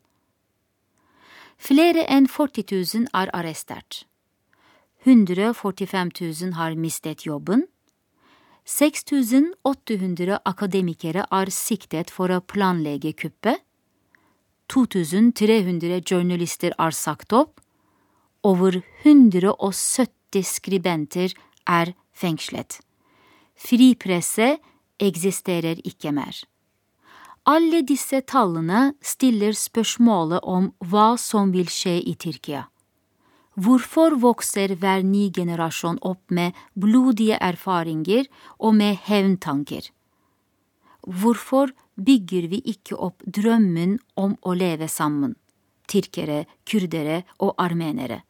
[1.56, 4.04] Flere enn 40 000 er arrestert.
[5.04, 7.64] 145 000 har mistet jobben.
[8.64, 13.60] 6800 akademikere er siktet for å planlegge kuppet.
[14.72, 17.60] 2300 journalister er sagt opp.
[18.44, 21.36] Over 170 skribenter
[21.68, 22.80] er fengslet.
[23.54, 24.56] Fripresse
[25.00, 26.34] eksisterer ikke mer.
[27.44, 32.64] Alle disse tallene stiller spørsmålet om hva som vil skje i Tyrkia.
[33.54, 38.26] Hvorfor vokser hver ny generasjon opp med blodige erfaringer
[38.58, 39.92] og med hevntanker?
[41.06, 45.36] Hvorfor bygger vi ikke opp drømmen om å leve sammen,
[45.86, 48.24] tyrkere, kurdere og armenere?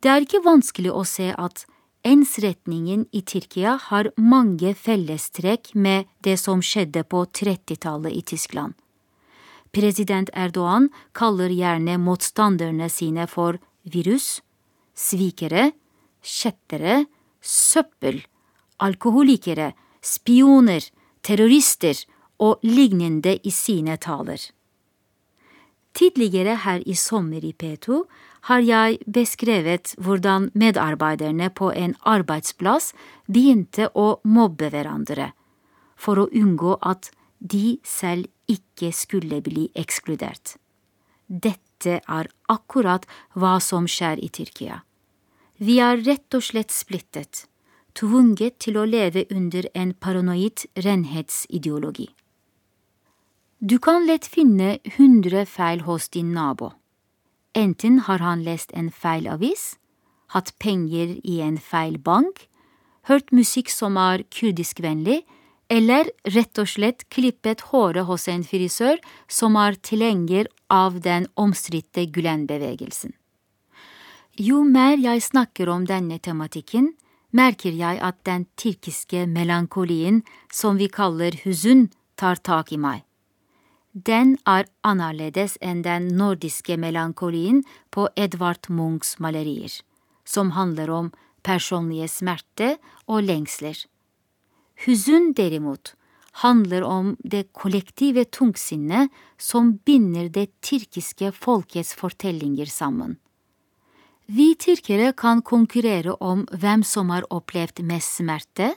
[0.00, 1.66] Det er ikke vanskelig å se at
[2.06, 8.78] ensretningen i Tyrkia har mange fellestrekk med det som skjedde på 30-tallet i Tyskland.
[9.74, 14.40] President Erdogan kaller gjerne motstanderne sine for virus,
[14.94, 15.70] svikere,
[16.22, 17.04] kjettere,
[17.40, 18.22] søppel,
[18.80, 19.72] alkoholikere,
[20.02, 20.84] spioner,
[21.22, 21.96] terrorister
[22.40, 24.40] og lignende i sine taler.
[25.94, 28.04] Tidligere her i sommer i P2
[28.48, 32.92] har jeg beskrevet hvordan medarbeiderne på en arbeidsplass
[33.26, 35.32] begynte å mobbe hverandre,
[35.96, 37.10] for å unngå at
[37.40, 40.56] de selv ikke skulle bli ekskludert.
[41.26, 44.82] Dette er akkurat hva som skjer i Tyrkia.
[45.60, 47.46] Vi er rett og slett splittet,
[47.94, 52.08] tvunget til å leve under en paranoid renhetsideologi.
[53.60, 56.72] Du kan lett finne hundre feil hos din nabo.
[57.54, 59.76] Enten har han lest en feil avis,
[60.32, 62.46] hatt penger i en feil bank,
[63.10, 65.24] hørt musikk som er kurdiskvennlig,
[65.70, 68.98] eller rett og slett klippet håret hos en frisør
[69.30, 73.14] som er tilhenger av den omstridte Gulen-bevegelsen.
[74.40, 76.94] Jo mer jeg snakker om denne tematikken,
[77.30, 83.04] merker jeg at den tyrkiske melankolien, som vi kaller huzun, tar tak i meg.
[83.92, 89.72] Den er annerledes enn den nordiske melankolien på Edvard Munchs malerier,
[90.24, 91.12] som handler om
[91.42, 93.74] personlige smerte og lengsler.
[94.84, 95.94] Huzun derimot
[96.40, 103.18] handler om det kollektive tungsinnet som binder det tyrkiske folkets fortellinger sammen.
[104.30, 108.72] Vi tyrkere kan konkurrere om hvem som har opplevd mest smerte,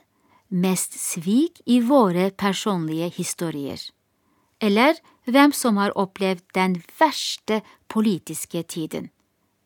[0.49, 3.79] mest svik i våre personlige historier,
[4.59, 4.97] eller
[5.29, 9.11] hvem som har opplevd den verste politiske tiden.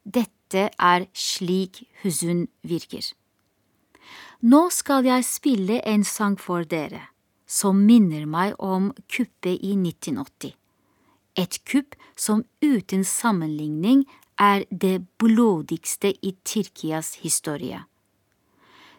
[0.04, 3.08] Dette er slik Huzun virker.
[4.42, 7.08] Nå skal jeg spille en sang for dere
[7.48, 10.54] som minner meg om kuppet i 1980.
[11.38, 14.04] Et kupp som uten sammenligning
[14.38, 17.86] er det blodigste i Tyrkias historie.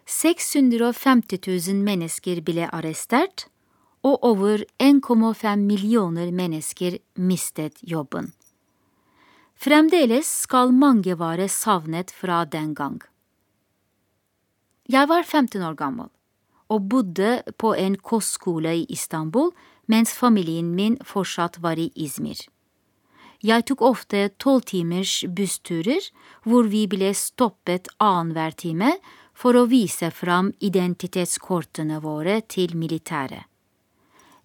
[0.09, 3.45] 650 000 mennesker ble arrestert,
[4.01, 8.31] og over 1,5 millioner mennesker mistet jobben.
[9.59, 13.01] Fremdeles skal mange være savnet fra den gang.
[14.89, 16.07] Jeg var 15 år gammel
[16.73, 19.51] og bodde på en kostskole i Istanbul
[19.89, 22.39] mens familien min fortsatt var i Izmir.
[23.45, 26.07] Jeg tok ofte tolvtimers bussturer
[26.41, 28.95] hvor vi ble stoppet annenhver time
[29.37, 33.45] for å vise fram identitetskortene våre til militæret.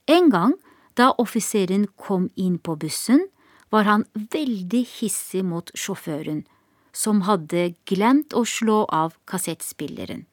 [0.07, 0.53] En gang
[0.95, 3.25] da offiseren kom inn på bussen,
[3.73, 6.45] var han veldig hissig mot sjåføren,
[6.93, 10.29] som hadde glemt å slå av kassettspilleren.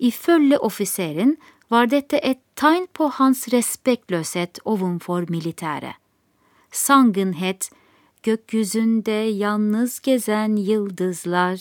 [0.00, 1.36] Ifølge offiseren
[1.68, 5.94] var dette et tegn på hans respektløshet overfor militæret.
[6.72, 7.70] Sangen het
[8.22, 11.60] Gökyüzünde yalnız gezen yıldızlar,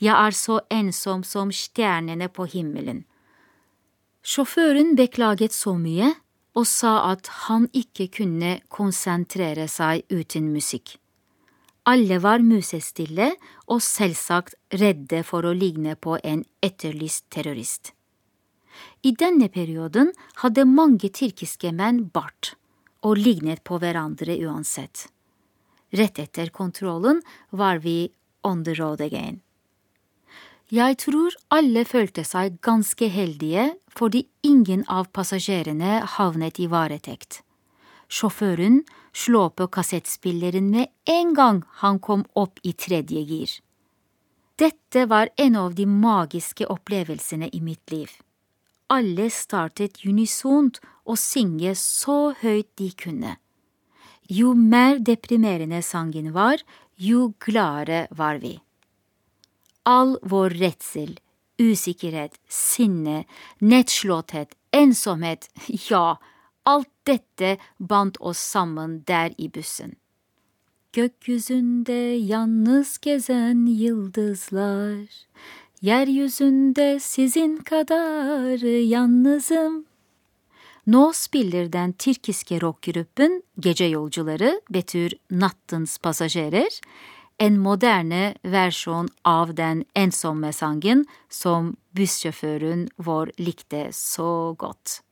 [0.00, 3.04] jeg er så ensom som stjernene på himmelen.
[4.22, 6.14] Sjåføren beklaget så mye
[6.54, 10.98] og sa at han ikke kunne konsentrere seg uten musikk.
[11.84, 13.32] Alle var musestille
[13.66, 17.90] og selvsagt redde for å ligne på en etterlyst terrorist.
[19.02, 20.12] I denne perioden
[20.42, 22.54] hadde mange tyrkiske menn bart
[23.02, 25.08] og lignet på hverandre uansett.
[25.92, 27.20] Rett etter kontrollen
[27.50, 28.12] var vi
[28.46, 29.42] on the road again.
[30.72, 37.42] Jeg tror alle følte seg ganske heldige fordi ingen av passasjerene havnet i varetekt.
[38.12, 38.82] Sjåføren
[39.16, 43.52] slå på kassettspilleren med en gang han kom opp i tredje gir.
[44.60, 48.10] Dette var en av de magiske opplevelsene i mitt liv.
[48.92, 53.36] Alle startet unisont å synge så høyt de kunne.
[54.28, 56.60] Jo mer deprimerende sangen var,
[56.96, 58.58] jo gladere var vi.
[59.88, 61.16] All vår redsel,
[61.58, 63.24] usikkerhet, sinne,
[63.58, 65.48] nettslåtthet, ensomhet,
[65.90, 66.20] ja,
[66.64, 69.92] Alt dette bandt oss sammen der i bussen.
[70.92, 71.92] Gökyüzünde
[72.32, 75.26] yalnız gezen yıldızlar,
[75.82, 79.84] yeryüzünde sizin kadar yalnızım.
[80.86, 86.80] Nå spiller den tyrkiske rockgruppen Gece Yolcuları betyr Nattens passasjerer,
[87.38, 95.02] en moderne versjon av den ensomme sangen som bussjåføren vår likte så godt.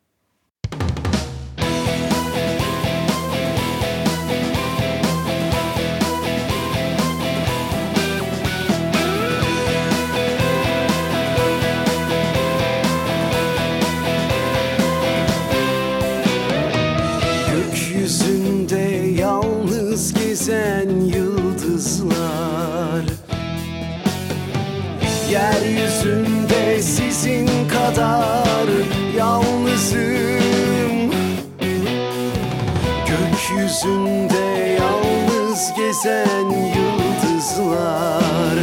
[25.30, 28.68] Yeryüzünde sizin kadar
[29.16, 31.10] yalnızım.
[33.06, 38.58] Gökyüzünde yalnız gezen yıldızlar.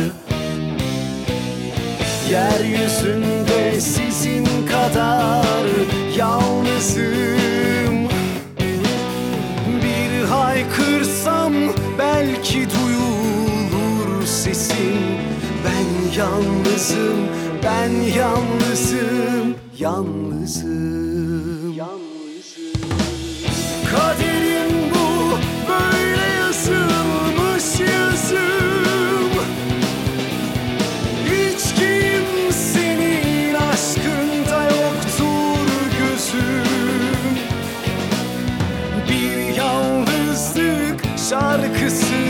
[2.31, 5.65] Yeryüzünde sizin kadar
[6.17, 7.56] yalnızım
[16.17, 17.27] yalnızım,
[17.63, 21.73] ben yalnızım, yalnızım.
[21.73, 22.81] yalnızım.
[23.91, 25.37] Kaderim bu,
[25.69, 29.31] böyle yazılmış yazım.
[31.25, 35.67] Hiç kimsenin aşkında yoktur
[35.99, 36.67] gözüm.
[39.09, 40.99] Bir yalnızlık
[41.29, 42.23] şarkısı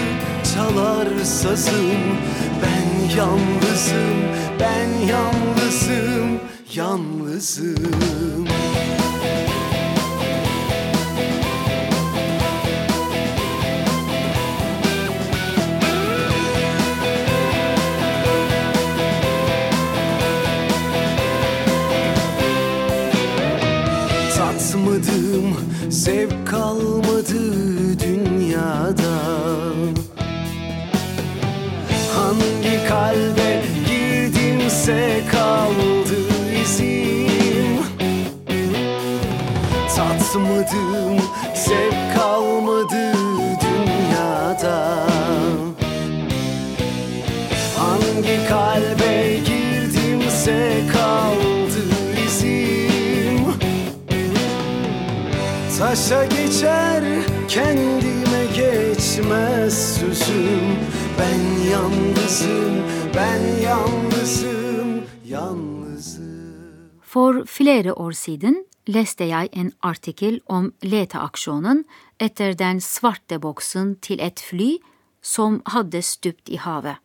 [0.55, 1.07] çalar.
[1.27, 2.17] sazım
[3.15, 4.17] yalnızım,
[4.59, 6.39] ben yalnızım,
[6.75, 8.47] yalnızım.
[24.37, 25.55] Tatmadım,
[25.89, 29.17] zevk kalmadı dünyada
[32.87, 36.19] kalbe girdimse kaldı
[36.63, 37.79] izim.
[39.95, 41.19] Tatmadım,
[41.55, 43.13] zevk kalmadı
[43.61, 45.07] dünyada.
[47.77, 51.83] Hangi kalbe girdimse kaldı
[52.27, 53.45] izim.
[55.79, 57.03] Taşa geçer
[57.47, 60.77] kendime geçmez sözüm
[67.17, 71.83] For flere år siden leste jeg en artikkel om leteaksjonen
[72.21, 74.75] etter den svarte boksen til et fly
[75.21, 76.97] som hadde stupt i havet.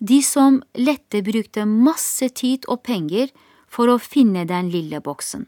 [0.00, 3.28] De som lette brukte masse tid og penger
[3.68, 5.46] for å finne den lille boksen.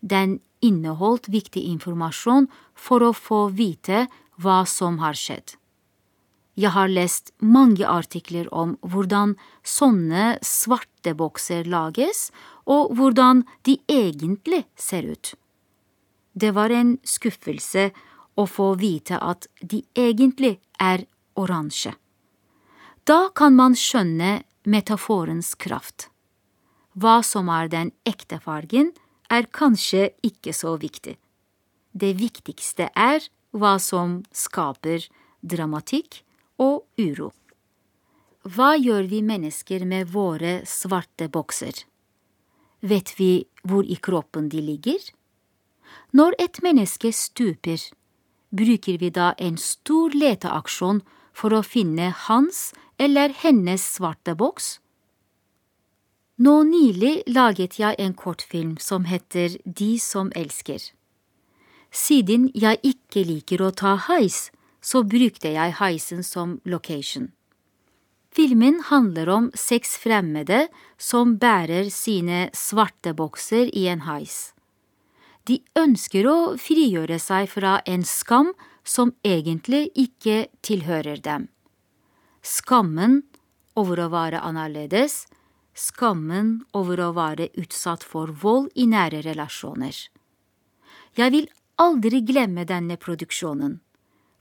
[0.00, 5.56] Den inneholdt viktig informasjon for å få vite hva som har skjedd.
[6.54, 12.28] Jeg har lest mange artikler om hvordan sånne svarte bokser lages,
[12.68, 15.32] og hvordan de egentlig ser ut.
[16.36, 17.90] Det var en skuffelse
[18.36, 21.94] å få vite at de egentlig er oransje.
[23.08, 26.08] Da kan man skjønne metaforens kraft.
[26.92, 28.92] Hva som er den ekte fargen,
[29.32, 31.16] er kanskje ikke så viktig.
[31.92, 33.24] Det viktigste er
[33.56, 35.08] hva som skaper
[35.40, 36.20] dramatikk
[36.62, 37.32] og uro.
[38.42, 41.84] Hva gjør vi mennesker med våre svarte bokser?
[42.82, 44.98] Vet vi hvor i kroppen de ligger?
[46.10, 47.78] Når et menneske stuper,
[48.50, 51.02] bruker vi da en stor leteaksjon
[51.32, 54.78] for å finne hans eller hennes svarte boks?
[56.42, 60.80] Nå nylig laget jeg en kortfilm som heter De som elsker.
[61.92, 64.48] Siden jeg ikke liker å ta heis,
[64.82, 67.30] så brukte jeg heisen som location.
[68.32, 70.66] Filmen handler om seks fremmede
[70.98, 74.54] som bærer sine svarte bokser i en heis.
[75.44, 78.52] De ønsker å frigjøre seg fra en skam
[78.84, 81.48] som egentlig ikke tilhører dem.
[82.42, 83.20] Skammen
[83.78, 85.26] over å være annerledes,
[85.74, 89.94] skammen over å være utsatt for vold i nære relasjoner.
[91.16, 91.48] Jeg vil
[91.80, 93.80] aldri glemme denne produksjonen,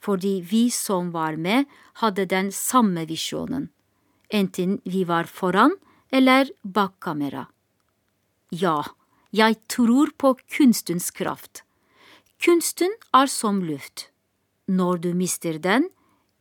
[0.02, 1.66] fordi vi som var med,
[2.02, 3.70] hadde den samme visjonen,
[4.30, 5.76] enten vi var foran
[6.12, 7.46] eller bak kamera.
[8.50, 8.82] Ja,
[9.32, 11.64] jeg tror på kunstens kraft.
[12.42, 14.10] Kunsten er som luft.
[14.68, 15.88] Når du mister den,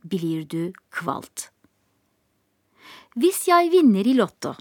[0.03, 1.51] blir du kvalt.
[3.15, 4.55] Hvis jeg vinner i Lotto,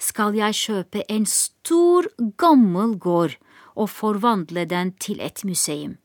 [0.00, 2.08] skal jeg kjøpe en stor,
[2.40, 3.36] gammel gård
[3.76, 5.98] og forvandle den til et museum.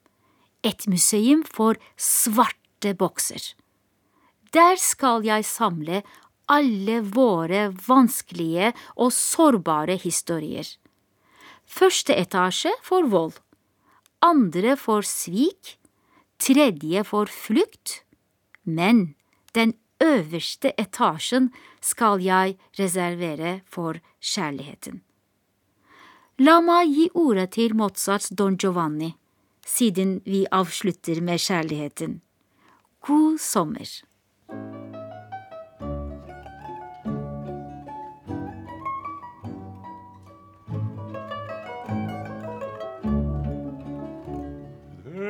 [0.66, 3.54] Et museum for svarte bokser.
[4.56, 6.02] Der skal jeg samle
[6.50, 10.66] alle våre vanskelige og sårbare historier.
[11.66, 13.38] Første etasje for vold,
[14.26, 15.78] andre for svik,
[16.42, 18.02] tredje for flukt,
[18.64, 19.16] men
[19.54, 21.52] den øverste etasjen
[21.82, 25.02] skal jeg reservere for kjærligheten.
[26.42, 29.14] La meg gi ordet til Mozarts Don Giovanni,
[29.66, 32.22] siden vi avslutter med kjærligheten.
[33.02, 33.90] God sommer!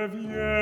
[0.08, 0.55] vieni